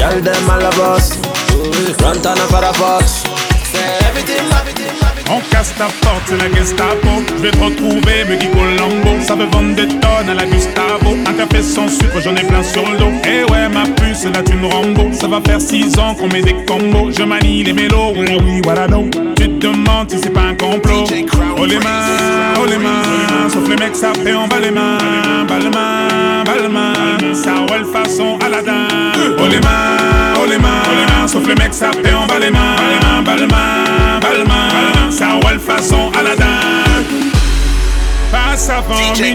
Girl, 0.00 0.20
them 0.22 0.48
all 0.48 0.64
of 0.64 0.80
us. 0.80 1.18
Run 2.00 2.16
up 2.24 2.38
for 2.48 2.62
the 2.64 2.72
box. 2.80 3.24
On 5.28 5.40
casse 5.50 5.74
ta 5.76 5.88
porte, 6.00 6.22
c'est 6.26 6.38
la 6.38 6.48
Gestapo. 6.50 7.08
Je 7.28 7.42
vais 7.42 7.50
te 7.50 7.58
retrouver, 7.58 8.24
me 8.24 8.36
dit 8.38 8.48
Colombo. 8.48 9.22
Ça 9.22 9.34
veut 9.34 9.44
vendre 9.52 9.76
des 9.76 9.86
tonnes 9.86 10.09
sans 11.70 11.88
sucre, 11.88 12.20
j'en 12.22 12.34
ai 12.34 12.42
plein 12.42 12.62
sur 12.62 12.82
le 12.90 12.98
dos. 12.98 13.12
Eh 13.24 13.50
ouais, 13.50 13.68
ma 13.68 13.84
puce, 13.84 14.24
là 14.24 14.42
tu 14.44 14.54
me 14.54 14.66
Rambo. 14.66 15.10
Ça 15.12 15.28
va 15.28 15.40
faire 15.40 15.60
6 15.60 15.98
ans 15.98 16.14
qu'on 16.14 16.28
met 16.28 16.42
des 16.42 16.56
combos. 16.66 17.10
Je 17.16 17.22
manie 17.22 17.62
les 17.62 17.72
mélos, 17.72 18.12
oui, 18.16 18.26
oui, 18.44 18.60
voilà 18.64 18.86
donc. 18.88 19.12
Tu 19.36 19.48
te 19.48 19.66
demandes 19.66 20.10
si 20.10 20.18
c'est 20.22 20.30
pas 20.30 20.42
un 20.50 20.54
complot. 20.54 21.04
Oh 21.56 21.64
les 21.64 21.78
mains, 21.78 22.54
oh 22.60 22.66
les 22.66 22.78
mains. 22.78 23.48
Sauf 23.48 23.68
les 23.68 23.76
mecs, 23.76 23.96
ça 23.96 24.12
fait 24.12 24.34
en 24.34 24.48
bas 24.48 24.60
les 24.60 24.70
mains. 24.70 24.98
Balmain, 25.48 26.44
balmain. 26.44 27.34
Ça 27.34 27.52
roule 27.68 27.86
façon 27.86 28.38
Aladdin. 28.44 28.88
Oh 29.38 29.46
les 29.50 29.60
mains, 29.60 30.34
oh 30.42 30.46
les 30.48 30.58
mains. 30.58 31.26
Sauf 31.26 31.46
les 31.46 31.54
mecs, 31.54 31.74
ça 31.74 31.90
fait 31.92 32.14
en 32.14 32.26
bas 32.26 32.38
les 32.40 32.50
mains. 32.50 33.22
Balmain, 33.24 34.18
balmain 34.20 34.70
ça 35.10 35.32
roule 35.42 35.60
façon 35.60 36.10
Aladdin. 36.18 36.46
Passe 38.32 38.70
avant 38.70 38.94
minuit. 39.12 39.34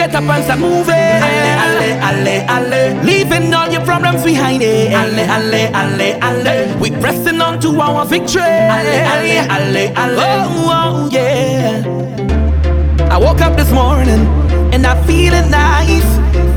get 0.00 0.14
up 0.14 0.24
and 0.24 0.44
start 0.44 0.60
moving. 0.60 1.18
Alle, 1.26 1.50
alle, 1.64 1.88
alle, 2.08 2.36
alle. 2.56 2.82
Leaving 3.04 3.52
all 3.52 3.68
your 3.68 3.84
problems 3.84 4.24
behind 4.24 4.62
it. 4.62 4.92
Alle, 4.94 5.24
alle, 5.36 5.62
alle, 5.80 6.08
alle. 6.28 6.56
We 6.80 6.90
pressing 7.02 7.40
on 7.40 7.60
to 7.60 7.68
our 7.80 8.06
victory. 8.06 8.40
Alle, 8.76 8.96
alle, 9.12 9.38
alle, 9.56 9.84
alle. 10.02 10.30
Oh, 10.48 10.78
oh, 10.78 11.08
yeah. 11.12 11.84
I 13.14 13.18
woke 13.18 13.42
up 13.42 13.56
this 13.56 13.70
morning 13.72 14.22
and 14.72 14.86
I 14.86 14.94
feeling 15.06 15.50
nice, 15.50 16.10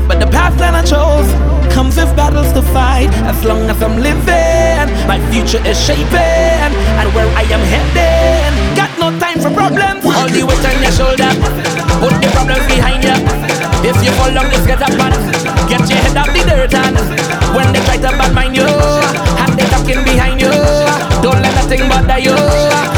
but 0.08 0.20
the 0.20 0.28
path 0.36 0.56
that 0.58 0.74
I 0.74 0.82
chose 0.94 1.28
comes 1.74 1.96
with 1.96 2.14
battles 2.16 2.50
to 2.52 2.62
fight. 2.62 3.12
As 3.30 3.44
long 3.44 3.68
as 3.68 3.82
I'm 3.82 3.98
living, 3.98 4.86
my 5.06 5.18
future 5.30 5.62
is 5.66 5.78
shaping, 5.86 6.70
and 7.00 7.08
where 7.14 7.28
I 7.36 7.44
am 7.56 7.64
heading. 7.72 8.52
Got 8.80 8.92
no 9.02 9.10
time 9.18 9.38
for 9.44 9.50
problems. 9.50 10.04
All 10.06 10.28
the 10.28 10.42
weight 10.48 10.64
on 10.70 10.76
your 10.80 10.94
shoulder, 10.94 11.30
put 12.00 12.14
the 12.22 12.30
problems 12.32 12.66
behind 12.72 13.02
you. 13.04 13.23
If 13.84 14.00
you 14.02 14.12
fall 14.16 14.32
down, 14.32 14.50
just 14.50 14.66
get 14.66 14.80
up 14.80 14.88
and 14.96 15.12
get 15.68 15.84
your 15.90 15.98
head 16.00 16.16
out 16.16 16.32
the 16.32 16.40
dirt. 16.48 16.72
And 16.72 16.96
when 17.52 17.68
they 17.72 17.84
try 17.84 18.00
to 18.00 18.16
bad 18.16 18.32
mind 18.34 18.56
you, 18.56 18.64
and 18.64 19.52
they 19.60 19.68
talking 19.68 20.00
behind 20.08 20.40
you, 20.40 20.48
don't 21.20 21.36
let 21.44 21.52
nothing 21.52 21.84
bother 21.92 22.16
you. 22.16 22.32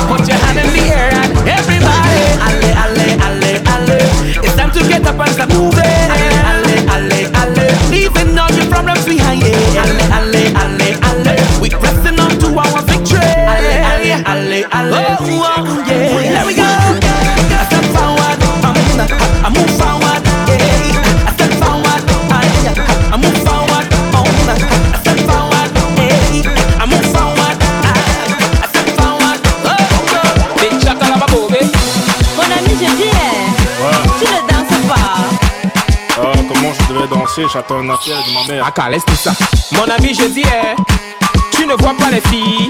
Put 0.07 0.23
your 0.31 0.39
hand 0.39 0.63
in 0.63 0.71
the 0.71 0.87
air 0.95 1.11
and 1.11 1.35
everybody, 1.43 2.23
alle, 2.39 2.71
alle, 2.79 3.09
alle, 3.19 3.53
alle. 3.67 3.99
It's 4.47 4.55
time 4.55 4.71
to 4.79 4.81
get 4.87 5.03
up 5.07 5.19
and 5.19 5.33
start 5.35 5.51
moving. 5.51 5.83
Alle, 5.83 6.79
alle, 6.95 7.21
alle, 7.35 7.67
leaving 7.91 8.39
all 8.39 8.53
your 8.55 8.71
problems 8.71 9.05
behind 9.05 9.43
you. 9.43 9.59
Alle, 9.75 10.07
alle, 10.15 10.43
alle, 10.55 10.89
alle. 11.03 11.35
We 11.61 11.69
pressing 11.71 12.21
on 12.23 12.31
to 12.39 12.49
our 12.63 12.83
victory. 12.87 13.27
Alle, 13.27 13.75
alle, 13.91 14.13
alle, 14.23 14.59
alle. 14.71 15.03
Oh, 15.19 15.51
oh, 15.51 15.83
yeah. 15.83 16.31
Here 16.39 16.47
we 16.47 16.55
go. 16.55 16.66
J'attends 37.37 37.81
un 37.81 37.83
de 37.83 37.89
ma 37.89 38.55
mère. 38.55 38.65
Ah, 38.67 38.91
tout 39.07 39.15
ça. 39.15 39.33
Mon 39.73 39.83
ami, 39.83 40.15
je 40.15 40.25
dis, 40.25 40.43
eh, 40.43 40.75
tu 41.53 41.67
ne 41.67 41.75
vois 41.75 41.95
pas 41.95 42.11
les 42.11 42.23
filles. 42.23 42.67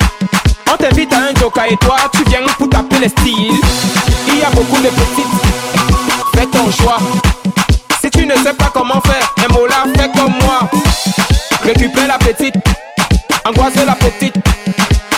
On 0.73 0.77
t'invite 0.77 1.13
à 1.13 1.19
un 1.19 1.41
joker 1.41 1.67
et 1.71 1.77
toi, 1.77 1.97
tu 2.13 2.25
viens 2.29 2.41
pour 2.59 2.69
taper 2.69 2.99
les 2.99 3.09
styles. 3.09 3.53
Il 4.27 4.41
y 4.41 4.43
a 4.43 4.51
beaucoup 4.51 4.83
de 4.83 4.89
petites. 4.89 5.27
Fais 6.35 6.47
ton 6.47 6.69
choix. 6.73 6.99
Si 8.01 8.11
tu 8.11 8.27
ne 8.27 8.35
sais 8.35 8.55
pas 8.55 8.73
comment 8.75 9.01
faire, 9.03 9.35
un 9.49 9.53
mot 9.53 9.67
là, 9.69 9.85
fais 9.97 10.11
comme 10.19 10.35
moi. 10.41 10.69
Récupère 11.63 12.09
la 12.09 12.19
petite. 12.19 12.57
Angoisse 13.45 13.77
la 13.87 13.95
petite. 13.95 14.35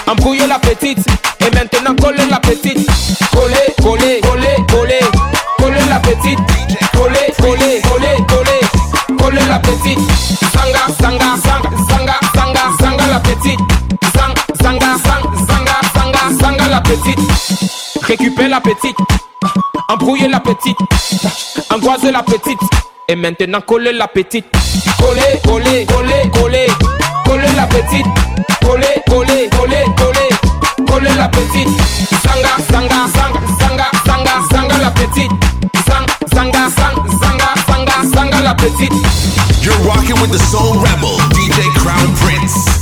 embrouillez 0.07 0.47
la 0.47 0.59
petite, 0.59 1.07
et 1.41 1.51
maintenant 1.55 1.95
collez 1.97 2.27
la 2.31 2.41
petite. 2.41 2.87
Collez, 3.33 3.75
collez, 3.83 4.21
collez, 4.21 4.57
collez, 4.69 5.01
collez 5.57 5.89
la 5.89 6.01
petite. 6.01 6.58
petite. 13.39 13.61
Zang, 14.15 14.35
zanga, 14.63 14.97
zang, 15.05 15.23
zanga, 15.47 15.81
zanga, 15.95 16.33
zanga 16.41 16.69
la 16.69 16.81
petite. 16.81 17.21
Récupère 18.03 18.49
la 18.49 18.61
petite. 18.61 18.97
Embrouiller 19.89 20.29
la 20.29 20.41
petite. 20.41 20.79
Angoiser 21.71 22.13
la 22.13 22.23
petite. 22.23 22.61
Et 23.09 23.17
maintenant 23.17 23.61
coller 23.61 23.93
la 23.93 24.09
petite. 24.09 24.47
Coller, 24.99 25.41
coller, 25.45 25.87
coller, 25.87 26.31
coller. 26.33 26.67
Coller 27.25 27.53
la 27.57 27.67
petite. 27.67 28.07
Coller, 28.63 29.03
coller, 29.09 29.49
coller, 29.51 29.85
coller. 29.97 30.87
Coller 30.87 31.15
la 31.17 31.29
petite. 31.29 31.69
Zanga, 32.23 32.57
zanga, 32.71 33.09
zanga, 33.15 33.41
zanga, 33.61 33.91
zanga, 34.07 34.35
zanga 34.51 34.79
la 34.79 34.91
petite. 34.91 35.33
Zang, 35.87 36.07
zanga, 36.35 36.69
zang, 36.77 36.97
zanga, 37.21 37.55
zanga, 37.67 38.15
zanga 38.15 38.41
la 38.43 38.55
petite. 38.55 38.93
You're 39.63 39.79
rocking 39.87 40.21
with 40.21 40.31
the 40.31 40.39
soul 40.39 40.75
rebel, 40.81 41.19
DJ 41.35 41.63
Crown 41.77 42.15
Prince. 42.17 42.78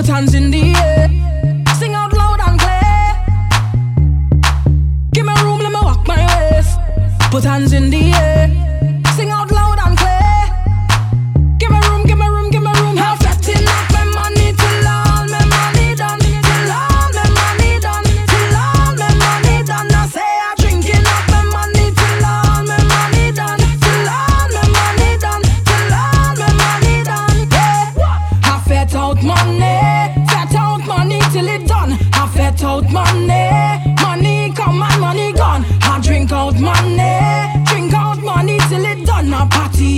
Put 0.00 0.08
hands 0.08 0.32
in 0.32 0.50
the 0.50 0.72
air, 0.76 1.08
sing 1.78 1.92
out 1.92 2.10
loud 2.14 2.40
and 2.46 2.58
clear. 2.58 3.12
Give 5.12 5.26
me 5.26 5.34
room, 5.42 5.60
let 5.60 5.72
me 5.72 5.80
walk 5.82 6.08
my 6.08 6.16
ways. 6.24 6.68
Put 7.30 7.44
hands 7.44 7.74
in 7.74 7.90
the 7.90 8.10
air, 8.10 8.39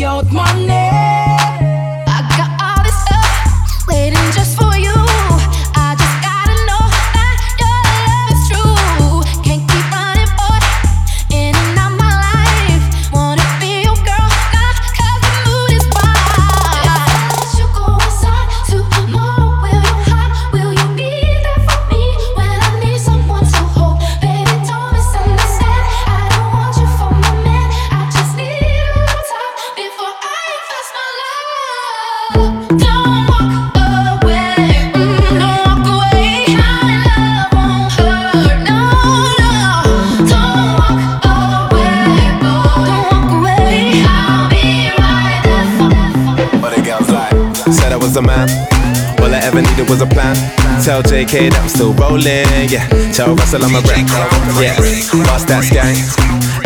out 0.04 0.32
money. 0.32 0.91
That 51.22 51.54
I'm 51.54 51.70
still 51.70 51.94
rolling, 51.94 52.50
yeah. 52.66 52.82
Tell 53.14 53.38
Russell 53.38 53.62
I'm 53.62 53.78
a 53.78 53.80
rap, 53.86 54.10
yeah. 54.58 54.74
Boss 55.22 55.46
that 55.46 55.62
gang. 55.70 55.94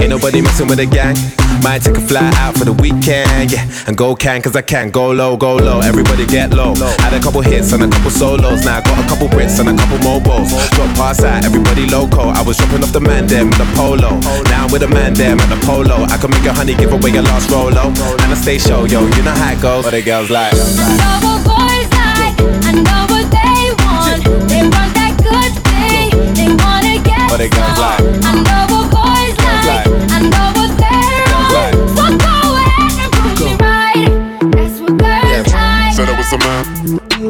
Ain't 0.00 0.08
nobody 0.08 0.40
messing 0.40 0.66
with 0.66 0.80
the 0.80 0.88
gang. 0.88 1.12
Might 1.60 1.84
take 1.84 1.96
a 1.96 2.00
fly 2.00 2.32
out 2.40 2.56
for 2.56 2.64
the 2.64 2.72
weekend, 2.72 3.52
yeah. 3.52 3.68
And 3.86 4.00
go 4.00 4.16
can, 4.16 4.40
cause 4.40 4.56
I 4.56 4.62
can. 4.62 4.88
Go 4.90 5.12
low, 5.12 5.36
go 5.36 5.56
low. 5.56 5.84
Everybody 5.84 6.24
get 6.24 6.56
low. 6.56 6.72
Had 7.04 7.12
a 7.12 7.20
couple 7.20 7.42
hits 7.42 7.72
and 7.76 7.84
a 7.84 7.88
couple 7.88 8.10
solos. 8.10 8.64
Now 8.64 8.78
I 8.78 8.80
got 8.80 8.96
a 8.96 9.06
couple 9.06 9.28
Brits 9.28 9.60
and 9.60 9.68
a 9.68 9.76
couple 9.76 10.00
mobiles. 10.00 10.48
Drop 10.72 10.88
pass 10.96 11.22
out, 11.22 11.44
everybody 11.44 11.84
loco. 11.86 12.32
I 12.32 12.40
was 12.40 12.56
dropping 12.56 12.82
off 12.82 12.96
the 12.96 13.04
man 13.04 13.28
them 13.28 13.52
with 13.52 13.60
the 13.60 13.68
polo. 13.76 14.16
Now 14.48 14.64
I'm 14.64 14.72
with 14.72 14.82
a 14.82 14.88
man 14.88 15.12
them 15.12 15.38
at 15.38 15.52
the 15.52 15.60
polo. 15.68 16.08
I 16.08 16.16
can 16.16 16.32
make 16.32 16.48
a 16.48 16.52
honey 16.56 16.74
give 16.74 16.96
away 16.96 17.12
your 17.12 17.28
last 17.28 17.52
rolo. 17.52 17.92
And 18.24 18.32
I 18.32 18.36
stay 18.40 18.56
show, 18.56 18.88
yo. 18.88 19.04
You 19.04 19.22
know 19.22 19.36
how 19.36 19.52
it 19.52 19.60
goes. 19.60 19.84
But 19.84 19.92
the 19.92 20.02
girls 20.02 20.32
like. 20.32 20.56
know 20.56 21.20
what 21.22 21.44
boys 21.44 21.88
like. 21.92 22.34
I 22.64 22.72
know 22.72 23.15
good 25.30 25.52
thing. 25.66 26.10
They 26.34 26.48
wanna 26.62 27.02
get 27.02 27.28
But 27.30 27.38
the 27.38 27.48
girls 27.48 27.78
like. 27.78 28.00
I 28.24 28.42
know 28.46 28.65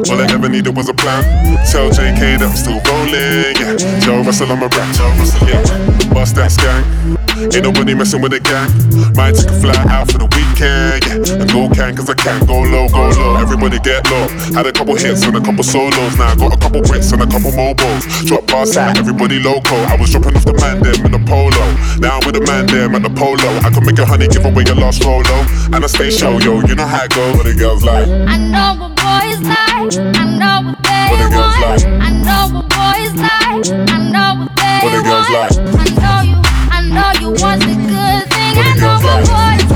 All 0.09 0.21
I 0.21 0.27
ever 0.31 0.47
needed 0.47 0.75
was 0.75 0.87
a 0.87 0.93
plan. 0.93 1.23
Tell 1.67 1.89
JK 1.91 2.39
that 2.39 2.47
I'm 2.47 2.55
still 2.55 2.79
rolling. 2.87 3.59
Yeah. 3.59 3.99
Joe 3.99 4.23
Russell, 4.23 4.51
I'm 4.51 4.63
a 4.63 4.71
rap. 4.71 4.87
Joe 4.95 5.11
Russell, 5.19 5.47
yeah. 5.47 6.13
Bust 6.13 6.35
that 6.35 6.55
gang. 6.55 7.17
Ain't 7.37 7.61
nobody 7.61 7.93
messing 7.93 8.21
with 8.21 8.31
the 8.31 8.39
gang. 8.39 8.71
Might 9.13 9.35
take 9.35 9.51
a 9.51 9.57
fly 9.59 9.75
out 9.91 10.07
for 10.07 10.17
the 10.17 10.29
weekend. 10.31 11.03
Yeah. 11.03 11.43
And 11.43 11.47
go 11.51 11.67
can, 11.67 11.91
cause 11.91 12.09
I 12.09 12.15
can. 12.15 12.39
Go 12.47 12.63
low, 12.63 12.87
go 12.87 13.11
low. 13.19 13.35
Everybody 13.35 13.83
get 13.83 14.07
low. 14.07 14.31
Had 14.55 14.65
a 14.65 14.71
couple 14.71 14.95
hits 14.95 15.27
and 15.27 15.35
a 15.35 15.43
couple 15.43 15.63
solos. 15.67 16.15
Now 16.15 16.31
I 16.31 16.35
got 16.39 16.55
a 16.55 16.57
couple 16.57 16.81
Brits 16.87 17.11
and 17.11 17.21
a 17.21 17.27
couple 17.27 17.51
mobiles. 17.51 18.07
Drop 18.23 18.47
past 18.47 18.79
out, 18.79 18.97
everybody 18.97 19.43
loco. 19.43 19.75
I 19.91 19.99
was 19.99 20.15
dropping 20.15 20.39
off 20.39 20.45
the 20.47 20.55
man 20.55 20.79
them 20.79 21.03
in 21.03 21.11
the 21.11 21.23
polo. 21.27 21.67
Now 21.99 22.17
I'm 22.17 22.23
with 22.23 22.39
the 22.39 22.47
man 22.47 22.65
them 22.71 22.95
at 22.95 23.03
the 23.03 23.11
polo. 23.11 23.49
I 23.59 23.69
can 23.75 23.83
make 23.83 23.99
a 23.99 24.05
honey 24.07 24.31
give 24.31 24.47
away 24.47 24.63
your 24.63 24.79
last 24.79 25.03
rolo. 25.03 25.43
And 25.75 25.83
I 25.83 25.87
stay 25.91 26.09
show, 26.09 26.39
yo. 26.39 26.63
You 26.63 26.79
know 26.79 26.87
how 26.87 27.03
it 27.03 27.11
goes. 27.11 27.35
What 27.35 27.45
the 27.45 27.53
girls 27.53 27.83
like. 27.83 28.07
I 28.07 28.39
know 28.39 28.87
what 28.87 29.06
boys 29.07 29.39
like. 29.51 29.91
I 30.15 30.23
know 30.41 30.57
what 30.67 30.77
they 30.83 31.05
What 31.11 31.19
the 31.23 31.37
want. 31.37 31.61
like. 31.63 31.83
I 32.05 32.09
know 32.27 32.43
what 32.53 32.65
boys 32.75 33.13
like. 33.25 33.65
I 33.89 33.97
know 34.13 34.29
what 34.39 34.51
they 34.59 34.79
What 34.83 34.91
the 34.95 35.01
want. 35.09 35.31
like. 35.37 35.55
I 35.81 35.87
know 36.01 36.19
you. 36.29 36.37
I 36.75 36.79
know 36.95 37.09
you 37.21 37.29
want 37.41 37.61
the 37.67 37.75
good 37.91 38.23
thing. 38.33 38.53
I 38.57 38.69
know 38.81 38.95
what 39.05 39.19
boys 39.31 39.66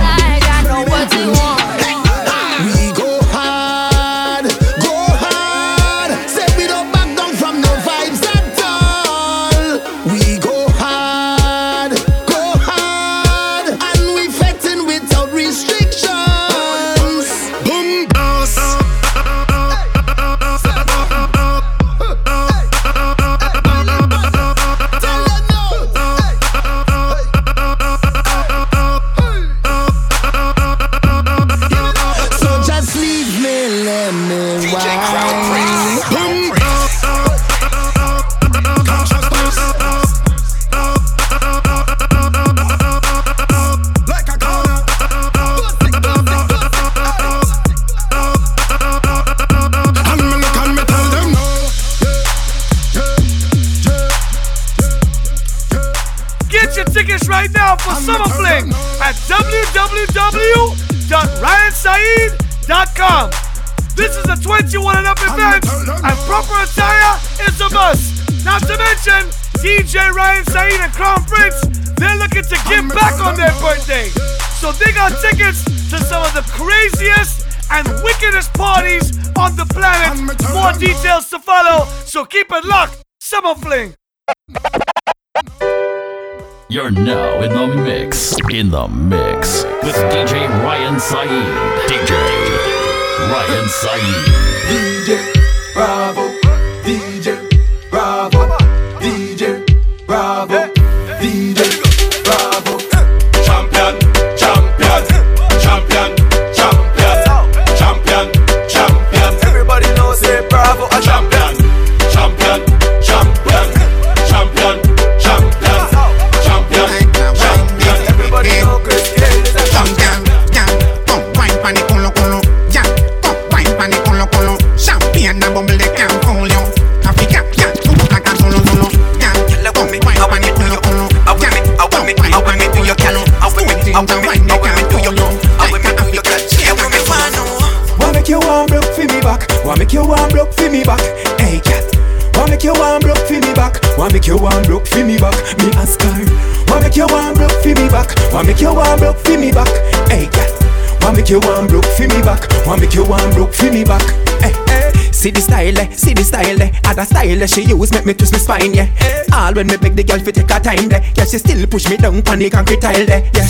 when 159.62 159.68
me 159.68 159.78
beg 159.78 159.96
the 159.96 160.04
girl 160.04 160.18
fi 160.18 160.32
take 160.34 160.50
her 160.50 160.60
time, 160.60 160.90
there. 160.90 161.06
Yeah, 161.14 161.26
she 161.30 161.38
still 161.38 161.62
push 161.70 161.86
me 161.86 161.98
down 161.98 162.18
on 162.26 162.40
the 162.42 162.50
concrete 162.50 162.82
tile, 162.82 163.06
there. 163.06 163.22
Yeah. 163.38 163.46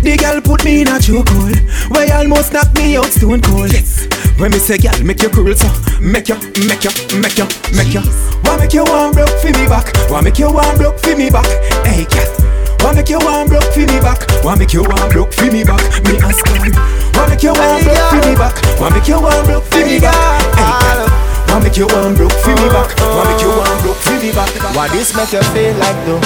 The 0.00 0.16
girl 0.16 0.40
put 0.40 0.64
me 0.64 0.80
in 0.80 0.88
a 0.88 0.96
chokehold, 0.96 1.60
where 1.92 2.08
almost 2.16 2.56
knock 2.56 2.72
me 2.72 2.96
out 2.96 3.12
stone 3.12 3.44
cold. 3.44 3.68
Yes. 3.68 4.08
When 4.40 4.50
me 4.50 4.56
say, 4.56 4.80
girl, 4.80 4.96
make 5.04 5.20
you 5.20 5.28
cool, 5.28 5.52
so 5.52 5.68
make 6.00 6.32
you, 6.32 6.40
make 6.64 6.88
you, 6.88 6.92
make 7.20 7.36
you, 7.36 7.44
make 7.76 7.92
you. 7.92 8.00
Why 8.48 8.56
make 8.56 8.72
you 8.72 8.88
warm 8.88 9.12
broke 9.12 9.36
for 9.44 9.52
me 9.52 9.68
back? 9.68 9.92
Why 10.08 10.24
make 10.24 10.40
you 10.40 10.48
warm 10.48 10.72
broke 10.80 10.96
for 11.04 11.12
me 11.12 11.28
back? 11.28 11.48
Hey, 11.84 12.08
girl. 12.08 12.32
Why 12.80 12.96
make 12.96 13.12
you 13.12 13.20
warm 13.20 13.52
broke 13.52 13.68
for 13.76 13.84
me 13.84 14.00
back? 14.00 14.24
Why 14.40 14.56
make 14.56 14.72
you 14.72 14.88
warm 14.88 15.08
broke 15.12 15.36
for 15.36 15.52
me 15.52 15.68
back? 15.68 15.84
Me 16.08 16.16
ask 16.24 16.40
her. 16.48 16.72
Why 17.12 17.28
make 17.28 17.44
you 17.44 17.52
warm 17.52 17.84
broke 17.84 18.08
for 18.08 18.24
me 18.24 18.32
back? 18.40 18.56
Why 18.80 18.88
make 18.88 19.04
you 19.04 19.20
warm 19.20 19.44
broke 19.44 19.68
for 19.68 19.84
me 19.84 20.00
back? 20.00 20.16
Hey, 20.56 20.72
girl. 20.80 21.25
Why 21.48 21.58
make 21.62 21.76
you 21.76 21.86
warm 21.90 22.14
broke 22.14 22.32
for 22.32 22.54
me 22.56 22.68
back? 22.68 22.92
Why 23.00 23.24
make 23.30 23.40
you 23.42 23.50
warm 23.50 23.78
broke 23.82 24.00
for 24.00 24.16
me 24.20 24.30
back? 24.32 24.50
Why 24.74 24.88
this 24.88 25.14
make 25.16 25.32
you 25.32 25.42
feel 25.54 25.74
like 25.78 25.98
though? 26.06 26.20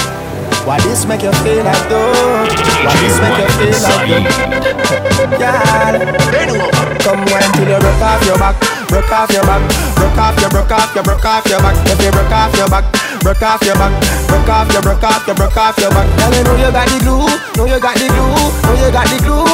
Why 0.65 0.77
this 0.85 1.05
make 1.05 1.23
you 1.23 1.31
feel 1.41 1.63
like 1.63 1.89
though? 1.89 2.13
Why 2.85 2.93
this 3.01 3.17
make 3.17 3.37
you 3.41 3.49
feel 3.57 3.77
like 3.81 4.05
though? 4.09 4.21
Girl, 5.41 5.57
come 7.01 7.23
wine 7.31 7.51
till 7.57 7.69
you 7.69 7.79
broke 7.79 8.03
off 8.03 8.21
your 8.25 8.37
back, 8.37 8.55
broke 8.89 9.11
off 9.11 9.31
your 9.31 9.43
back, 9.43 9.61
broke 9.95 10.17
off 10.17 10.37
your, 10.41 10.49
broke 10.49 10.71
off 10.71 10.93
your, 10.93 11.03
broke 11.03 11.25
off 11.25 11.45
your 11.49 11.59
back. 11.61 11.75
If 11.87 11.97
you 12.03 12.11
broke 12.11 12.31
off 12.31 12.53
your 12.57 12.69
back, 12.69 12.85
broke 13.21 13.41
off 13.41 13.63
your 13.65 13.75
back, 13.75 13.93
broke 14.27 14.49
off 14.49 14.69
your, 14.73 14.81
broke 14.81 15.03
off 15.03 15.25
your, 15.25 15.35
broke 15.35 15.57
off 15.57 15.77
your 15.79 15.89
back. 15.89 16.07
Girl, 16.19 16.33
you 16.35 16.43
know 16.43 16.55
you 16.61 16.69
got 16.71 16.85
the 16.89 16.97
glue, 17.01 17.25
know 17.57 17.65
you 17.65 17.79
got 17.79 17.95
the 17.97 18.05
glue, 18.05 18.51
know 18.61 18.75
you 18.77 18.91
got 18.91 19.07
the 19.09 19.17
glue. 19.23 19.45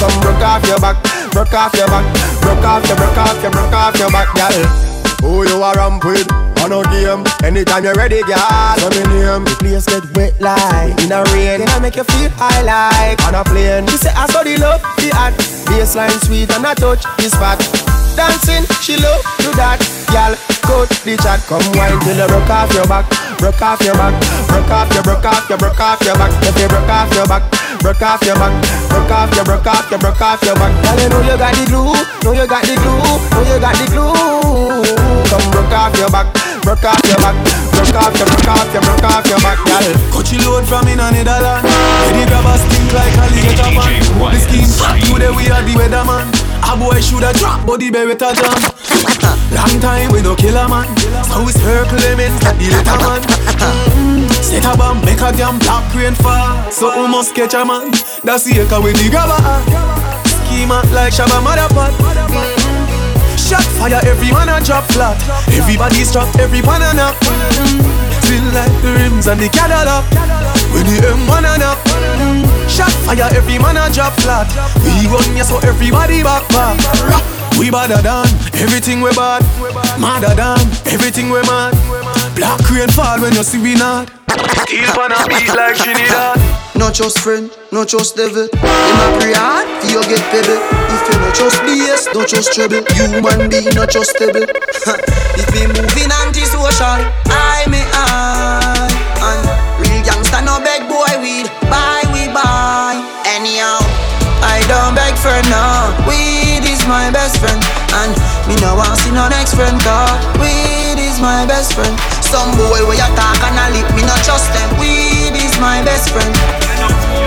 Come 0.00 0.16
broke 0.24 0.40
off 0.40 0.64
your 0.64 0.80
back, 0.80 0.96
broke 1.32 1.54
off 1.54 1.74
your 1.74 1.86
back, 1.86 2.06
broke 2.42 2.64
off 2.64 2.86
your, 2.86 2.96
broke 2.96 3.18
off 3.18 3.42
your, 3.42 3.50
broke 3.50 3.72
off 3.72 3.98
your 3.98 4.10
back, 4.10 4.28
girl. 4.34 4.90
Who 5.22 5.46
you 5.46 5.62
are 5.62 5.74
ramp 5.74 6.04
with? 6.04 6.26
Oh, 6.30 6.50
on 6.64 6.72
a 6.72 6.82
game. 6.90 7.24
Anytime 7.44 7.84
you're 7.84 7.94
ready, 7.94 8.22
girl. 8.22 8.36
Say 8.78 8.88
me 8.88 9.20
name. 9.20 9.44
The 9.44 9.56
place 9.58 9.86
get 9.86 10.04
wet 10.16 10.40
like 10.40 10.96
in 11.02 11.12
a 11.12 11.22
rain. 11.32 11.60
Then 11.60 11.68
I 11.68 11.78
make 11.78 11.96
you 11.96 12.04
feel 12.04 12.30
high 12.36 12.62
like 12.62 13.22
on 13.24 13.34
a 13.34 13.44
plane. 13.44 13.86
She 13.88 13.96
say 13.96 14.12
I 14.14 14.26
saw 14.26 14.42
the 14.42 14.56
love, 14.58 14.82
the 14.96 15.12
art. 15.16 15.34
Bassline 15.68 16.10
sweet 16.24 16.50
and 16.50 16.66
I 16.66 16.74
touch 16.74 17.04
is 17.20 17.34
fat. 17.34 17.89
Dancing, 18.20 18.68
she 18.84 19.00
love 19.00 19.24
do 19.40 19.48
that. 19.56 19.80
Girl, 20.12 20.36
cut 20.60 20.92
the 21.08 21.16
chat. 21.16 21.40
Come 21.48 21.64
wine 21.72 21.96
till 22.04 22.20
you 22.20 22.28
broke 22.28 22.52
off 22.52 22.68
your 22.76 22.84
back. 22.84 23.08
Broke 23.40 23.62
off 23.64 23.80
your 23.80 23.96
back. 23.96 24.12
Broke 24.44 24.68
off 24.68 24.92
your, 24.92 25.02
broke 25.02 25.24
off 25.24 25.48
your, 25.48 25.56
broke 25.56 25.80
off 25.80 26.04
your 26.04 26.12
back. 26.20 26.28
If 26.44 26.52
you 26.60 26.68
broke 26.68 26.92
off 26.92 27.08
your 27.16 27.24
back. 27.24 27.48
Broke 27.80 28.02
off 28.02 28.20
your 28.26 28.34
back, 28.36 28.52
broke 28.90 29.10
off 29.10 29.34
your, 29.34 29.44
broke 29.44 29.66
off 29.66 29.90
your, 29.90 29.98
broke 29.98 30.20
off 30.20 30.42
your 30.44 30.54
back. 30.54 30.84
Girl, 30.84 31.00
you 31.00 31.08
know 31.08 31.32
you 31.32 31.38
got 31.38 31.54
the 31.56 31.64
glue, 31.64 31.96
know 32.22 32.32
you 32.36 32.46
got 32.46 32.62
the 32.62 32.76
glue, 32.76 33.16
know 33.32 33.54
you 33.54 33.58
got 33.58 33.74
the 33.74 33.86
glue. 33.88 35.09
Come 35.30 35.46
broke 35.54 35.70
off 35.70 35.94
your 35.94 36.10
back, 36.10 36.26
broke 36.66 36.82
off 36.82 36.98
your 37.06 37.14
back, 37.22 37.38
broke 37.70 37.94
off 37.94 38.10
your, 38.18 38.26
broke 38.26 38.50
off 38.50 38.66
your, 38.74 38.82
broke 38.82 39.06
off 39.06 39.26
your 39.30 39.38
back, 39.38 39.62
girl. 39.62 39.86
Coachy 40.10 40.42
load 40.42 40.66
from 40.66 40.90
in 40.90 40.98
a 40.98 41.06
Netherland. 41.06 41.62
Lady 41.62 42.26
grabbers 42.26 42.58
stink 42.66 42.90
like 42.90 43.14
alligator 43.14 43.70
man. 43.70 44.02
The 44.34 44.40
skin 44.42 44.66
fat, 44.66 44.98
today 45.06 45.30
we 45.30 45.46
are 45.46 45.62
the 45.62 45.78
weatherman. 45.78 46.26
A 46.66 46.74
boy 46.74 46.98
shoulda 46.98 47.30
drop, 47.38 47.62
but 47.62 47.78
the 47.78 47.94
beretta 47.94 48.34
jam. 48.34 48.58
Long 49.54 49.78
time 49.78 50.10
we 50.10 50.20
no 50.20 50.34
kill 50.34 50.58
a 50.58 50.66
man. 50.66 50.90
So 51.30 51.46
we 51.46 51.52
circle 51.54 51.98
them 52.02 52.18
in 52.18 52.34
the 52.42 52.66
little 52.66 52.98
man. 52.98 53.22
Mm. 53.22 54.26
Set 54.42 54.66
a 54.66 54.76
bomb, 54.76 54.98
make 55.06 55.22
a 55.22 55.30
damn 55.30 55.58
black 55.60 55.94
rain 55.94 56.14
fall. 56.14 56.70
So 56.70 56.90
we 56.90 57.06
must 57.06 57.36
catch 57.36 57.54
a 57.54 57.64
man. 57.64 57.92
That's 58.26 58.50
the 58.50 58.66
echo 58.66 58.82
with 58.82 58.98
the 58.98 59.06
grabber. 59.10 59.38
Schema 60.26 60.82
like 60.90 61.14
Shabba 61.14 61.38
Motherpot. 61.38 62.59
Shot 63.50 63.64
fire, 63.64 63.98
every 64.06 64.30
man 64.30 64.48
a 64.48 64.64
drop 64.64 64.84
flat. 64.92 65.18
Everybody 65.48 66.04
strap, 66.04 66.32
every 66.38 66.62
man 66.62 66.82
a. 66.82 67.10
Mm. 67.10 67.82
Feel 68.22 68.44
like 68.54 68.70
the 68.80 68.94
rims 68.94 69.26
and 69.26 69.40
the 69.40 69.48
Cadillac. 69.48 70.06
When 70.70 70.86
the 70.86 71.02
M1 71.02 71.42
a 71.42 71.58
knock. 71.58 72.70
Shot 72.70 72.92
fire, 73.02 73.28
every 73.34 73.58
man 73.58 73.76
a 73.76 73.92
drop 73.92 74.12
flat. 74.20 74.46
We 74.84 75.08
run 75.08 75.36
ya 75.36 75.42
so 75.42 75.58
everybody 75.66 76.22
back 76.22 76.46
back. 76.50 77.39
We 77.60 77.70
badder 77.70 78.00
than 78.00 78.24
everything 78.56 79.02
we 79.02 79.10
bad. 79.12 79.44
Madder 80.00 80.32
than 80.34 80.64
everything 80.88 81.28
we 81.28 81.42
mad. 81.42 81.76
Black 82.34 82.58
rain 82.70 82.88
fall 82.88 83.20
when 83.20 83.34
you 83.34 83.44
see 83.44 83.60
we 83.60 83.74
not. 83.74 84.08
Steel 84.64 84.88
pan 84.96 85.12
a 85.12 85.20
beat 85.28 85.52
like 85.52 85.76
Trinidad. 85.76 86.40
No 86.74 86.90
trust 86.90 87.18
friend, 87.18 87.52
no 87.70 87.84
trust 87.84 88.16
devil. 88.16 88.48
In 88.48 88.94
my 88.96 89.08
pray 89.20 89.36
hard, 89.36 89.68
you 89.84 90.00
get 90.08 90.24
pebble. 90.32 90.56
If 90.88 91.04
you 91.12 91.20
no 91.20 91.28
trust 91.36 91.60
BS, 91.68 92.10
don't 92.14 92.26
trust 92.26 92.54
trouble. 92.54 92.80
Human 92.96 93.50
being 93.52 93.68
no 93.76 93.84
trustable. 93.84 94.48
if 95.36 95.46
we 95.52 95.66
moving 95.68 96.10
anti-social, 96.24 97.04
I. 97.28 97.59
next 109.50 109.56
friend. 109.56 109.80
Cause 109.82 110.38
weed 110.38 110.98
is 111.00 111.20
my 111.20 111.46
best 111.46 111.74
friend. 111.74 111.98
Some 112.22 112.50
boy 112.56 112.86
where 112.86 112.94
you 112.94 113.10
talk 113.16 113.40
and 113.42 113.58
a 113.58 113.66
lip, 113.74 113.88
me 113.94 114.02
no 114.02 114.14
trust 114.22 114.52
them. 114.52 114.78
Weed 114.78 115.34
is 115.34 115.58
my 115.58 115.82
best 115.84 116.10
friend. 116.10 116.30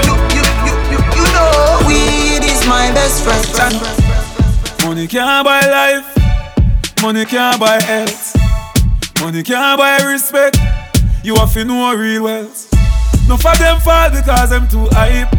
You, 0.06 0.16
you, 0.36 0.44
you, 0.66 0.74
you, 0.92 1.00
you 1.18 1.26
know, 1.34 1.84
weed 1.88 2.44
is 2.44 2.66
my 2.68 2.92
best 2.94 3.24
friend. 3.24 3.76
Money 4.84 5.08
can't 5.08 5.46
buy 5.46 5.62
life, 5.62 7.02
money 7.02 7.26
can't 7.26 7.60
buy 7.60 7.82
health, 7.82 8.36
money 9.22 9.44
can't 9.44 9.78
buy 9.78 9.98
respect. 10.04 10.58
You 11.24 11.36
have 11.36 11.54
to 11.54 11.66
know 11.66 11.94
real 11.96 12.24
wealth. 12.24 12.70
No 13.28 13.38
for 13.38 13.56
them 13.58 13.80
fall 13.80 14.10
because 14.10 14.50
them 14.50 14.68
too 14.68 14.88
hype. 14.92 15.32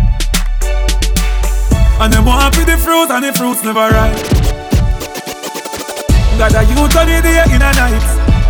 And 2.01 2.13
them 2.13 2.25
want 2.25 2.55
the 2.55 2.77
fruit 2.77 3.11
and 3.11 3.25
the 3.25 3.33
fruits 3.33 3.63
never 3.63 3.89
ripe. 3.89 4.44
God, 6.39 6.55
a 6.55 6.63
you 6.67 6.83
turn 6.91 7.07
the 7.07 7.19
day 7.23 7.47
in 7.47 7.63
a 7.63 7.71
night. 7.79 8.07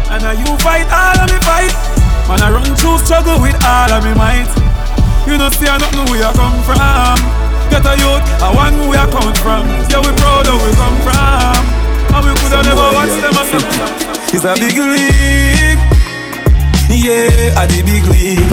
And 0.08 0.24
a 0.24 0.32
you 0.32 0.48
fight 0.64 0.88
all 0.88 1.20
of 1.20 1.28
me 1.28 1.36
fight. 1.44 1.74
Man, 2.28 2.40
I 2.40 2.48
run 2.48 2.64
through 2.80 2.96
struggle 3.04 3.36
with 3.44 3.56
all 3.60 3.92
of 3.92 4.00
me 4.00 4.16
might. 4.16 4.48
You 5.28 5.36
don't 5.36 5.52
see, 5.52 5.68
I 5.68 5.76
don't 5.76 5.92
know 5.92 6.08
where 6.08 6.24
I 6.24 6.32
come 6.32 6.56
from. 6.64 7.18
Get 7.68 7.84
a 7.84 7.92
youth, 8.00 8.24
I 8.40 8.48
want 8.56 8.76
where 8.88 9.00
I 9.00 9.06
come 9.08 9.32
from. 9.40 9.68
Yeah, 9.92 10.00
we 10.00 10.12
proud 10.16 10.48
of 10.48 10.56
where 10.56 10.68
we 10.68 10.76
come 10.80 10.98
from. 11.04 11.60
And 12.14 12.22
we 12.24 12.32
could 12.40 12.52
have 12.56 12.64
never 12.64 12.88
watched 12.96 13.20
them 13.20 13.36
as 13.36 13.52
It's 14.32 14.44
a 14.44 14.54
big 14.56 14.76
league. 14.80 15.80
Yeah, 16.88 17.60
at 17.60 17.68
the 17.68 17.80
big 17.84 18.04
league. 18.08 18.48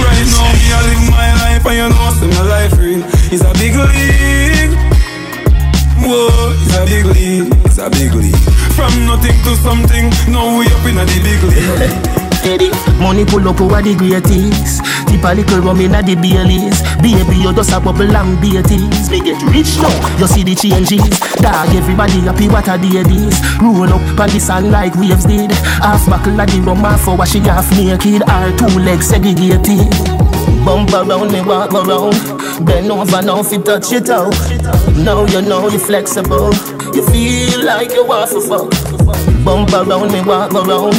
Right 0.00 0.24
now, 0.32 0.48
me 0.56 0.70
I 0.72 0.80
live 0.86 1.04
my 1.10 1.28
life 1.44 1.66
and 1.66 1.76
you 1.76 1.88
know, 1.92 2.08
see 2.16 2.28
my 2.32 2.44
life 2.46 2.72
real. 2.78 3.02
It's 3.32 3.44
a 3.44 3.52
big 3.58 3.74
league. 3.76 4.67
Whoa, 6.08 6.56
it's 6.56 6.72
a 6.72 6.86
big 6.86 7.04
league. 7.04 7.52
It's 7.66 7.76
a 7.76 7.90
big 7.90 8.14
league. 8.14 8.34
From 8.72 8.88
nothing 9.04 9.36
to 9.44 9.52
something, 9.60 10.08
now 10.32 10.56
we 10.56 10.64
up 10.64 10.80
in 10.88 10.96
a 10.96 11.04
the 11.04 11.20
big 11.20 11.42
league. 11.44 12.28
Money 12.98 13.26
pull 13.26 13.46
up 13.46 13.60
over 13.60 13.82
the 13.82 13.94
greatest. 13.94 14.80
Tip 15.04 15.22
a 15.22 15.34
little 15.36 15.60
rum 15.60 15.80
inna 15.82 16.02
the 16.02 16.16
Baileys. 16.16 16.80
Baby, 17.04 17.44
you 17.44 17.52
just 17.52 17.72
a 17.72 17.78
bubble 17.78 18.08
and 18.08 18.40
beaties. 18.40 19.10
Me 19.10 19.20
get 19.20 19.36
rich 19.52 19.76
now, 19.76 19.92
you 20.16 20.26
see 20.26 20.44
the 20.44 20.54
changes. 20.54 21.04
Dog, 21.44 21.68
everybody 21.76 22.24
happy 22.24 22.48
what 22.48 22.68
a 22.72 22.80
day 22.80 23.04
this. 23.04 23.36
Roll 23.60 23.92
up 23.92 24.00
on 24.18 24.30
the 24.32 24.40
sand 24.40 24.70
like 24.70 24.94
waves 24.96 25.26
did. 25.26 25.52
Half 25.84 26.08
buckle 26.08 26.40
of 26.40 26.48
the 26.48 26.60
rum, 26.64 26.88
half 26.88 27.04
for 27.04 27.18
wash 27.18 27.34
half 27.34 27.70
naked. 27.76 28.22
Our 28.24 28.56
two 28.56 28.80
legs 28.80 29.08
segregated. 29.08 29.92
Bump 30.68 30.92
around 30.92 31.32
me, 31.32 31.40
walk 31.40 31.72
around. 31.72 32.12
Bend 32.66 32.92
over 32.92 33.22
now, 33.22 33.42
fi 33.42 33.56
touch 33.56 33.90
it 33.90 34.10
out. 34.10 34.34
Now 34.98 35.24
you 35.24 35.40
know 35.40 35.66
you 35.70 35.78
flexible. 35.78 36.52
You 36.94 37.02
feel 37.08 37.64
like 37.64 37.90
you 37.92 38.04
want 38.04 38.30
to 38.32 38.40
fuck. 38.42 38.68
Bump 39.46 39.72
around 39.72 40.12
me, 40.12 40.20
walk 40.20 40.52
around. 40.52 40.92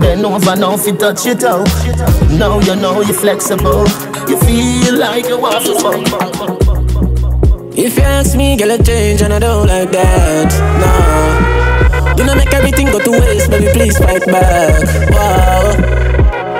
Bend 0.00 0.26
over 0.26 0.56
now, 0.56 0.76
fi 0.76 0.90
touch 0.90 1.24
it 1.26 1.44
out. 1.44 1.68
Now 2.32 2.58
you 2.58 2.74
know 2.74 3.00
you 3.00 3.14
flexible. 3.14 3.86
You 4.28 4.40
feel 4.40 4.98
like 4.98 5.28
you 5.28 5.38
want 5.38 5.66
to 5.66 5.78
fuck. 5.78 6.02
If 7.78 7.96
you 7.98 8.02
ask 8.02 8.36
me, 8.36 8.56
girl, 8.56 8.72
I 8.72 8.78
change 8.78 9.22
and 9.22 9.32
I 9.32 9.38
don't 9.38 9.68
like 9.68 9.92
that. 9.92 10.50
No, 10.82 12.16
you 12.18 12.24
know 12.24 12.34
make 12.34 12.52
everything 12.52 12.86
go 12.86 12.98
to 12.98 13.10
waste, 13.12 13.48
baby. 13.52 13.72
Please 13.72 13.96
fight 13.98 14.26
back. 14.26 15.10
Wow. 15.12 16.01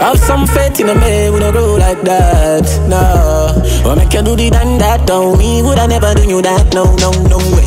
Have 0.02 0.18
some 0.18 0.48
faith 0.48 0.80
in 0.80 0.88
a 0.88 0.96
man, 0.96 1.32
we 1.32 1.38
don't 1.38 1.52
grow 1.52 1.76
like 1.76 2.02
that. 2.02 2.66
No, 2.90 3.86
what 3.88 3.98
make 3.98 4.12
you 4.12 4.20
do 4.20 4.34
the 4.34 4.50
done 4.50 4.76
that? 4.78 5.06
Don't 5.06 5.38
me, 5.38 5.62
would 5.62 5.78
I 5.78 5.86
never 5.86 6.12
do 6.12 6.28
you 6.28 6.42
that? 6.42 6.74
No, 6.74 6.96
no, 6.96 7.12
no 7.30 7.38
way. 7.54 7.62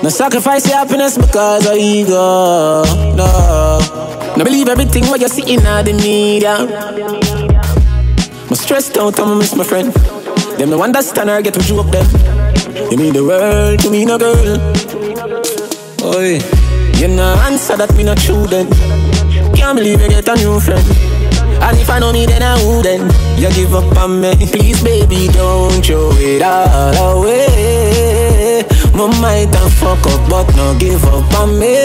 No 0.00 0.10
sacrifice 0.10 0.68
your 0.68 0.76
happiness 0.76 1.18
because 1.18 1.66
of 1.66 1.76
ego. 1.76 2.84
No, 3.16 3.80
no 4.36 4.44
believe 4.44 4.68
everything 4.68 5.06
what 5.06 5.20
you 5.20 5.26
see 5.26 5.42
in 5.54 5.58
the 5.64 5.92
media. 5.92 6.54
I'm 8.48 8.54
stressed 8.54 8.96
out, 8.96 9.18
I'm 9.18 9.38
miss 9.38 9.56
my 9.56 9.64
friend. 9.64 9.92
Them 10.56 10.70
no 10.70 10.80
understand 10.80 11.30
or 11.30 11.42
get 11.42 11.54
to 11.54 11.62
you 11.66 11.80
up 11.80 11.90
them. 11.90 12.06
You 12.92 12.96
mean 12.96 13.12
the 13.12 13.24
world 13.24 13.80
to 13.80 13.90
me, 13.90 14.04
no 14.04 14.18
girl. 14.18 14.54
Oi, 16.14 16.38
you 16.94 17.08
no 17.08 17.34
answer 17.42 17.76
that 17.76 17.92
me 17.96 18.04
not 18.04 18.18
true 18.18 18.46
then. 18.46 18.70
Can't 19.52 19.76
believe 19.76 20.00
you 20.00 20.08
get 20.10 20.28
a 20.28 20.36
new 20.36 20.60
friend. 20.60 21.19
And 21.62 21.78
if 21.78 21.90
I 21.90 21.98
know 21.98 22.12
me, 22.12 22.26
then 22.26 22.42
I 22.42 22.56
wouldn't. 22.64 23.12
You 23.38 23.50
give 23.52 23.74
up 23.74 23.96
on 23.96 24.20
me, 24.20 24.34
please, 24.52 24.82
baby, 24.82 25.28
don't 25.28 25.84
throw 25.84 26.10
it 26.16 26.42
all 26.42 27.18
away. 27.18 28.64
My 28.94 29.06
might 29.20 29.54
have 29.54 29.72
fuck 29.74 30.04
up, 30.06 30.28
but 30.28 30.48
no 30.56 30.76
give 30.78 31.04
up 31.04 31.32
on 31.38 31.58
me. 31.58 31.84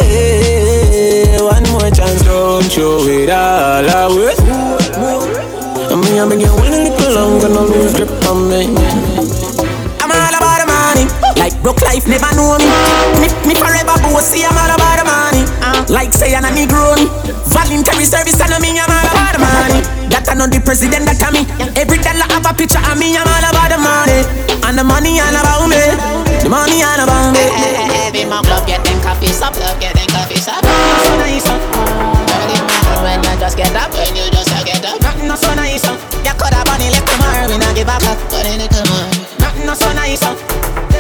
One 1.39 1.63
more 1.71 1.91
chance, 1.91 2.23
don't 2.23 2.63
throw 2.71 3.05
it 3.07 3.30
all 3.30 3.86
away. 4.11 4.36
I 5.91 5.95
mean, 5.95 6.19
I've 6.19 6.30
been 6.30 6.39
getting 6.39 6.59
a 6.59 6.69
little 6.71 7.13
longer, 7.13 7.49
no 7.49 7.63
lose 7.63 7.93
grip 7.93 8.09
on 8.28 8.49
me. 8.49 8.65
I'm 10.01 10.11
all 10.11 10.36
about 10.36 10.59
the 10.59 10.67
money. 10.67 11.05
Like 11.39 11.55
broke 11.61 11.82
life 11.82 12.07
never 12.07 12.32
know 12.36 12.57
me. 12.57 12.65
Me, 13.21 13.28
me 13.47 13.55
forever 13.55 13.95
bossy. 14.03 14.43
I'm 14.43 14.57
all 14.57 14.76
about 14.76 14.99
the 14.99 15.05
money. 15.05 15.14
Like 15.90 16.14
say 16.14 16.34
I'm 16.34 16.46
a 16.46 16.50
Negro. 16.50 16.98
Voluntary 17.54 18.06
service 18.06 18.42
and 18.42 18.58
me. 18.58 18.74
I'm 18.74 18.90
all 18.90 19.06
about 19.06 19.38
the 19.38 19.40
money. 19.40 19.82
That 20.10 20.26
I 20.26 20.34
know 20.34 20.50
the 20.50 20.58
president 20.58 21.06
that 21.06 21.22
I 21.22 21.30
me. 21.30 21.46
Every 21.78 22.02
dollar 22.02 22.26
have 22.34 22.46
a 22.46 22.54
picture 22.58 22.82
of 22.82 22.98
me. 22.98 23.14
I'm 23.14 23.30
all 23.30 23.46
about 23.46 23.70
the 23.70 23.78
money. 23.78 24.26
And 24.66 24.76
the 24.78 24.84
money 24.84 25.22
all 25.22 25.30
about 25.30 25.70
me. 25.70 25.78
The 26.42 26.50
money 26.50 26.82
all 26.82 27.02
about 27.06 27.38
me. 27.38 27.46
Every 28.02 28.26
my 28.26 28.42
club 28.42 28.66
get 28.66 28.82
them 28.82 28.98
coffee 29.06 29.30
shop, 29.30 29.54
club 29.54 29.78
get 29.78 29.94
them 29.94 30.10
coffee 30.10 30.42
shop. 30.42 30.66
So 30.66 31.14
nice, 31.22 31.46
Early 31.46 32.58
morning 32.66 33.02
when 33.06 33.22
I 33.22 33.38
just 33.38 33.54
get 33.54 33.74
up, 33.78 33.94
when 33.94 34.10
you 34.18 34.26
just 34.34 34.50
get 34.66 34.82
up. 34.82 34.98
Nothing 35.06 35.30
so 35.38 35.54
nice. 35.54 35.86
You 35.86 36.34
coulda 36.34 36.66
bunny 36.66 36.90
left 36.90 37.06
tomorrow, 37.06 37.46
we 37.46 37.62
not 37.62 37.78
give 37.78 37.90
a 37.90 37.98
fuck, 38.02 38.18
but 38.34 38.46
in 38.50 38.62
it 38.62 38.74
tomorrow. 38.74 39.10
Nothing 39.38 39.70
so 39.70 39.90
nice. 39.94 40.26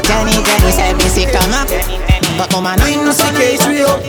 Jenny, 0.05 0.37
Jenny 0.45 0.69
said 0.69 0.93
me 0.93 1.09
sick 1.09 1.33
to 1.33 1.41
my 1.49 2.14
Man, 2.35 2.77
Nothing 2.79 3.05
no 3.05 3.11
so 3.11 3.31
nice. 3.31 3.65
we 3.67 3.81
up. 3.81 4.01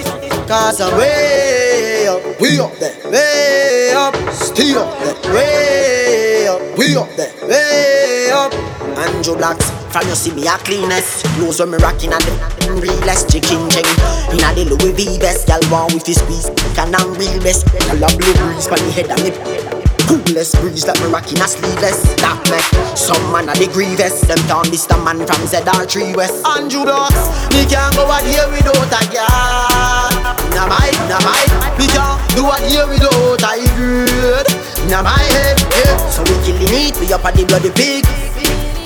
Cause 0.48 0.80
I'm 0.80 0.96
way 0.96 2.06
up, 2.08 2.40
we 2.40 2.58
up 2.58 2.72
there, 2.78 2.94
way 3.10 3.92
up, 3.94 4.14
still 4.32 4.78
up 4.78 4.98
there, 5.02 5.34
way 5.34 6.48
up, 6.48 6.78
we 6.78 6.96
up 6.96 7.08
there, 7.16 7.32
way 7.48 8.30
up. 8.32 8.52
Andrew 8.96 9.36
Blacks, 9.36 9.70
from 9.92 10.08
you 10.08 10.14
see 10.14 10.32
me 10.32 10.46
a 10.46 10.56
cleanest. 10.58 11.24
Clothes 11.36 11.60
when 11.60 11.70
me 11.70 11.78
rocking 11.78 12.12
and 12.12 12.22
them 12.22 12.80
realest 12.80 13.30
Chicken 13.30 13.68
ching 13.70 13.86
In 14.32 14.42
a 14.42 14.54
the 14.54 14.76
Louis 14.80 14.92
V 14.92 15.18
best 15.18 15.48
Y'all 15.48 15.60
want 15.70 15.92
with 15.92 16.06
his 16.06 16.16
squeeze. 16.18 16.48
Can 16.74 16.94
I'm 16.94 17.12
real 17.14 17.42
best. 17.42 17.66
Y'all 17.74 18.02
a 18.02 18.16
blue 18.16 18.34
breeze 18.34 18.66
Pan 18.66 18.78
the 18.78 18.90
head 18.92 19.10
of 19.10 19.22
me 19.22 19.75
Coolest 20.08 20.54
breeze 20.62 20.86
like 20.86 20.98
me 21.02 21.10
rocking 21.10 21.40
a 21.42 21.48
sleeveless. 21.50 22.14
That 22.22 22.38
me 22.46 22.62
Some 22.94 23.18
man 23.34 23.50
a 23.50 23.54
the 23.58 23.66
grievous. 23.66 24.22
Them 24.22 24.38
down 24.46 24.70
this 24.70 24.86
the 24.86 24.94
man 25.02 25.18
from 25.26 25.42
ZR3 25.42 26.14
West. 26.14 26.46
Andrew 26.46 26.86
Blacks, 26.86 27.26
me 27.50 27.66
can't 27.66 27.90
go 27.98 28.06
out 28.06 28.22
here 28.22 28.46
without 28.54 28.78
a 28.78 29.02
girl. 29.10 30.14
Nah 30.54 30.70
my, 30.70 30.90
nah 31.10 31.18
my, 31.26 31.42
me 31.74 31.90
can't 31.90 32.22
do 32.38 32.46
out 32.46 32.62
here 32.62 32.86
without 32.86 33.42
a 33.42 33.58
good. 33.74 34.46
Nah 34.86 35.02
my 35.02 35.18
head, 35.34 35.58
yeah. 35.74 35.98
So 36.06 36.22
we 36.22 36.34
killing 36.46 36.70
it 36.70 36.94
We 37.02 37.10
up 37.10 37.26
at 37.26 37.34
the 37.34 37.42
bloody 37.42 37.74
pig. 37.74 38.06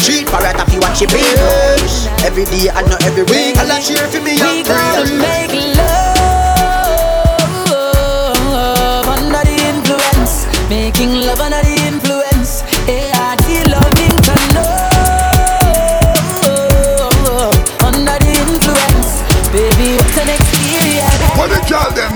Treat 0.01 0.27
parrot 0.33 0.57
if 0.57 0.73
you 0.73 0.81
watch 0.81 1.03
it 1.03 1.13
big 1.13 1.37
Every 2.25 2.49
day 2.49 2.73
and 2.73 2.89
not 2.89 3.05
every 3.05 3.25
week. 3.29 3.61
I'll 3.61 3.83
cheer 3.83 4.09
for 4.09 4.25
me 4.25 4.41
We 4.41 4.65
free. 4.65 5.19
make 5.21 5.77
love 5.77 6.00
making 10.71 11.11
love 11.27 11.41
under 11.41 11.61
the 11.67 11.77
influence. 11.91 12.63
The 12.87 13.11
loving 13.75 14.15
love 17.27 17.59
under 17.83 18.17
the 18.23 18.33
influence, 18.47 19.11
baby. 19.51 19.99
It's 19.99 20.17
an 20.23 20.31
experience. 20.31 21.19
What 21.37 21.51
the 21.51 21.61
girl 21.69 21.91
them 21.99 22.10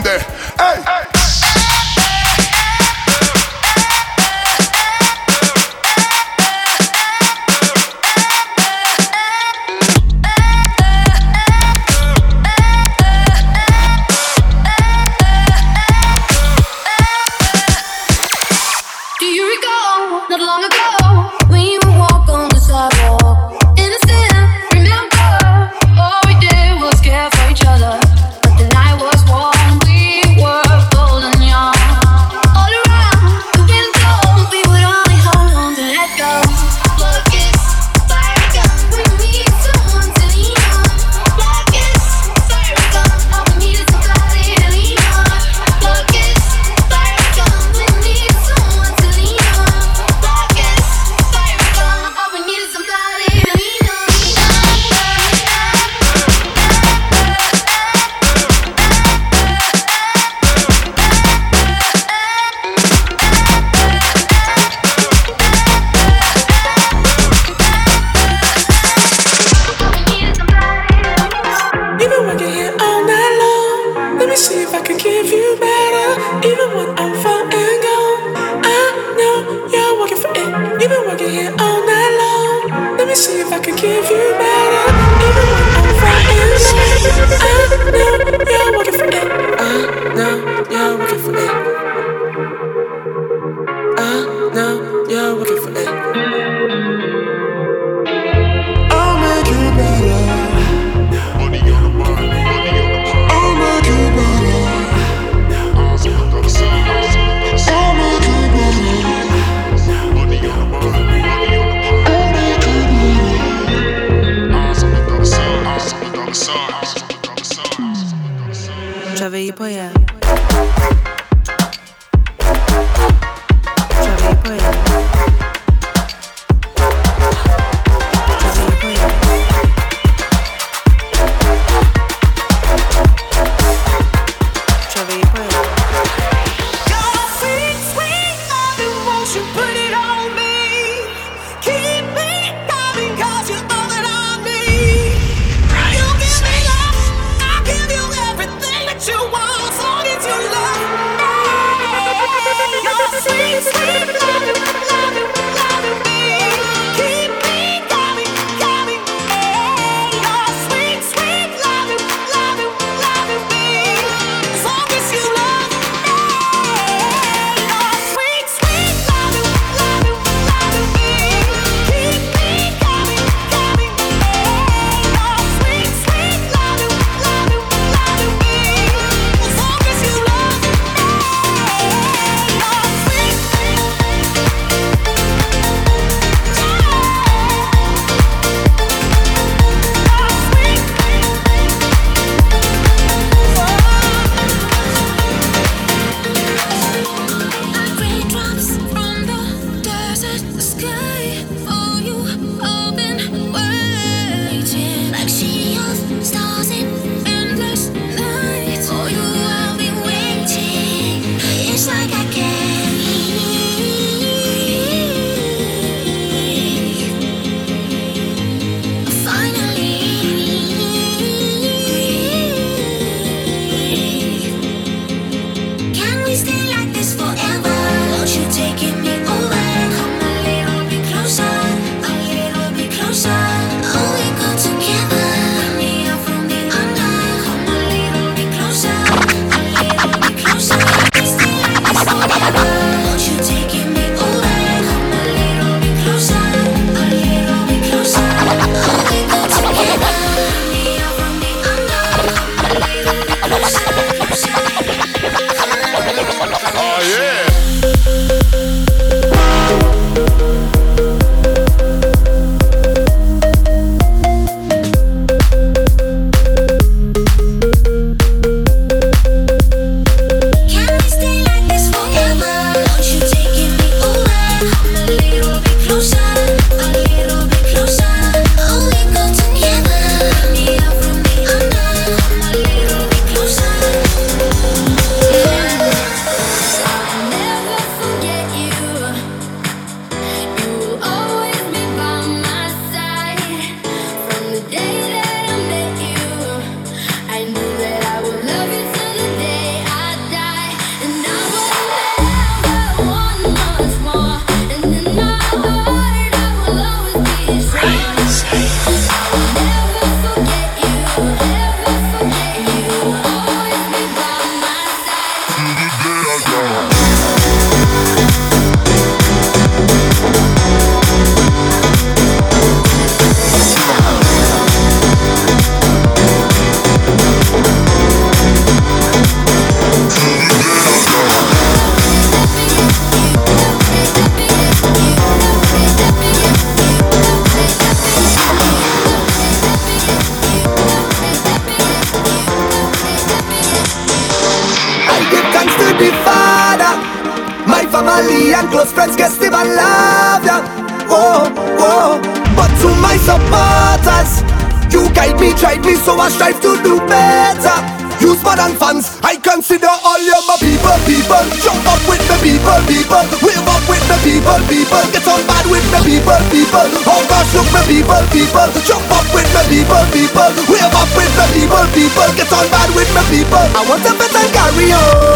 people. 372.04 372.28
Get 372.36 372.52
on 372.52 372.68
bad 372.68 372.88
with 372.94 373.08
my 373.14 373.24
people. 373.32 373.64
I 373.72 373.80
want 373.88 374.04
a 374.04 374.12
better 374.18 374.44
carry 374.52 374.92
on. 374.92 375.33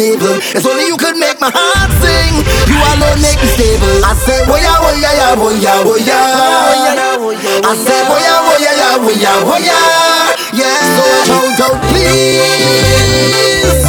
To. 0.00 0.40
It's 0.56 0.64
only 0.64 0.86
you 0.88 0.96
could 0.96 1.16
make 1.20 1.36
my 1.40 1.50
heart 1.52 1.92
sing. 2.00 2.32
You 2.72 2.78
alone 2.80 3.20
make 3.20 3.36
me 3.36 3.48
stable. 3.52 4.00
I 4.00 4.16
say, 4.16 4.40
boy, 4.48 4.56
yeah, 4.56 4.80
boy, 4.80 4.96
yeah, 4.96 5.12
yeah, 5.12 5.36
boy, 5.36 5.52
yeah, 5.60 5.84
boy, 5.84 6.00
yeah. 6.00 7.68
I 7.68 7.72
say, 7.76 8.00
boy, 8.08 8.16
yeah, 8.16 8.40
boy, 8.40 8.56
yeah, 8.64 8.80
yeah, 8.80 8.96
boy, 8.96 9.12
yeah, 9.20 9.44
boy, 9.44 9.60
yeah. 9.60 10.32
Yeah. 10.56 10.96
So 10.96 11.04
shout 11.28 11.60
out, 11.68 11.76
please, 11.92 13.84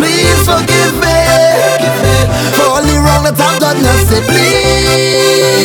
please 0.00 0.40
forgive 0.48 0.94
me 0.96 1.20
for 2.56 2.64
all 2.72 2.80
the 2.82 2.96
wrong 3.04 3.22
that 3.28 3.36
I've 3.36 3.60
done. 3.60 3.84
I 3.84 3.94
say, 4.08 4.20
please, 4.24 5.60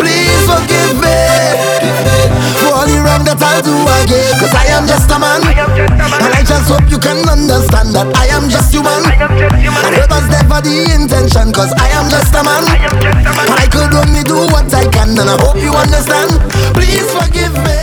please 0.00 0.42
forgive 0.48 0.96
me 0.96 0.99
the 2.90 2.98
wrong 3.06 3.22
that 3.24 3.38
I'll 3.38 3.62
do 3.62 3.74
again. 4.02 4.34
Cause 4.42 4.54
I 4.54 4.66
am 4.74 4.86
just 4.90 5.06
a 5.10 5.18
man, 5.18 5.40
and 5.46 6.32
I 6.34 6.42
just 6.42 6.66
hope 6.66 6.90
you 6.90 6.98
can 6.98 7.22
understand 7.28 7.94
that 7.94 8.10
I 8.18 8.26
am 8.34 8.50
just 8.50 8.74
human. 8.74 9.06
And 9.06 9.94
it 9.94 10.08
was 10.10 10.26
never 10.26 10.58
the 10.58 10.90
intention, 10.98 11.54
cause 11.54 11.70
I 11.78 11.94
am 11.94 12.10
just 12.10 12.34
a 12.34 12.42
man. 12.42 12.66
And 12.66 13.50
I 13.54 13.66
could 13.70 13.94
only 13.94 14.26
do 14.26 14.50
what 14.50 14.66
I 14.74 14.90
can, 14.90 15.14
and 15.14 15.30
I 15.30 15.36
hope 15.38 15.62
you 15.62 15.70
understand. 15.70 16.34
Please 16.74 17.06
forgive 17.14 17.54
me. 17.62 17.78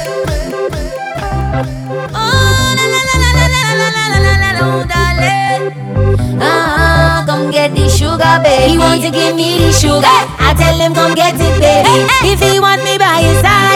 Ah, 6.39 7.23
come 7.25 7.49
get 7.51 7.73
the 7.73 7.87
sugar, 7.89 8.39
baby. 8.43 8.71
He 8.71 8.77
want 8.77 9.01
to 9.01 9.09
give 9.11 9.35
me 9.35 9.57
the 9.57 9.71
sugar. 9.71 10.19
I 10.39 10.53
tell 10.57 10.77
him 10.77 10.93
come 10.93 11.15
get 11.15 11.35
it, 11.35 11.55
baby. 11.59 11.95
If 12.27 12.39
he 12.41 12.59
want 12.59 12.83
me 12.83 12.97
by 12.97 13.21
his 13.23 13.39
side, 13.41 13.66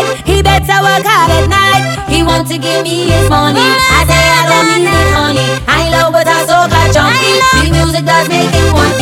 he 0.72 0.78
better 0.78 0.84
work 0.84 1.04
hard 1.06 1.32
at 1.32 1.48
night. 1.50 2.08
He 2.08 2.24
want 2.24 2.48
to 2.48 2.58
give 2.58 2.84
me 2.84 3.10
his 3.12 3.30
money. 3.30 3.60
I 3.60 4.08
say 4.08 4.24
I 4.24 4.42
don't 4.48 4.68
need 4.72 4.88
it, 4.88 5.12
honey. 5.12 5.50
I 5.68 5.90
love 5.92 6.14
but 6.14 6.28
I 6.28 6.46
so 6.48 6.68
got 6.72 6.94
junkie. 6.96 7.40
The 7.60 7.72
music 7.76 8.06
does 8.06 8.30
make 8.30 8.52
him 8.52 8.74
want 8.74 9.01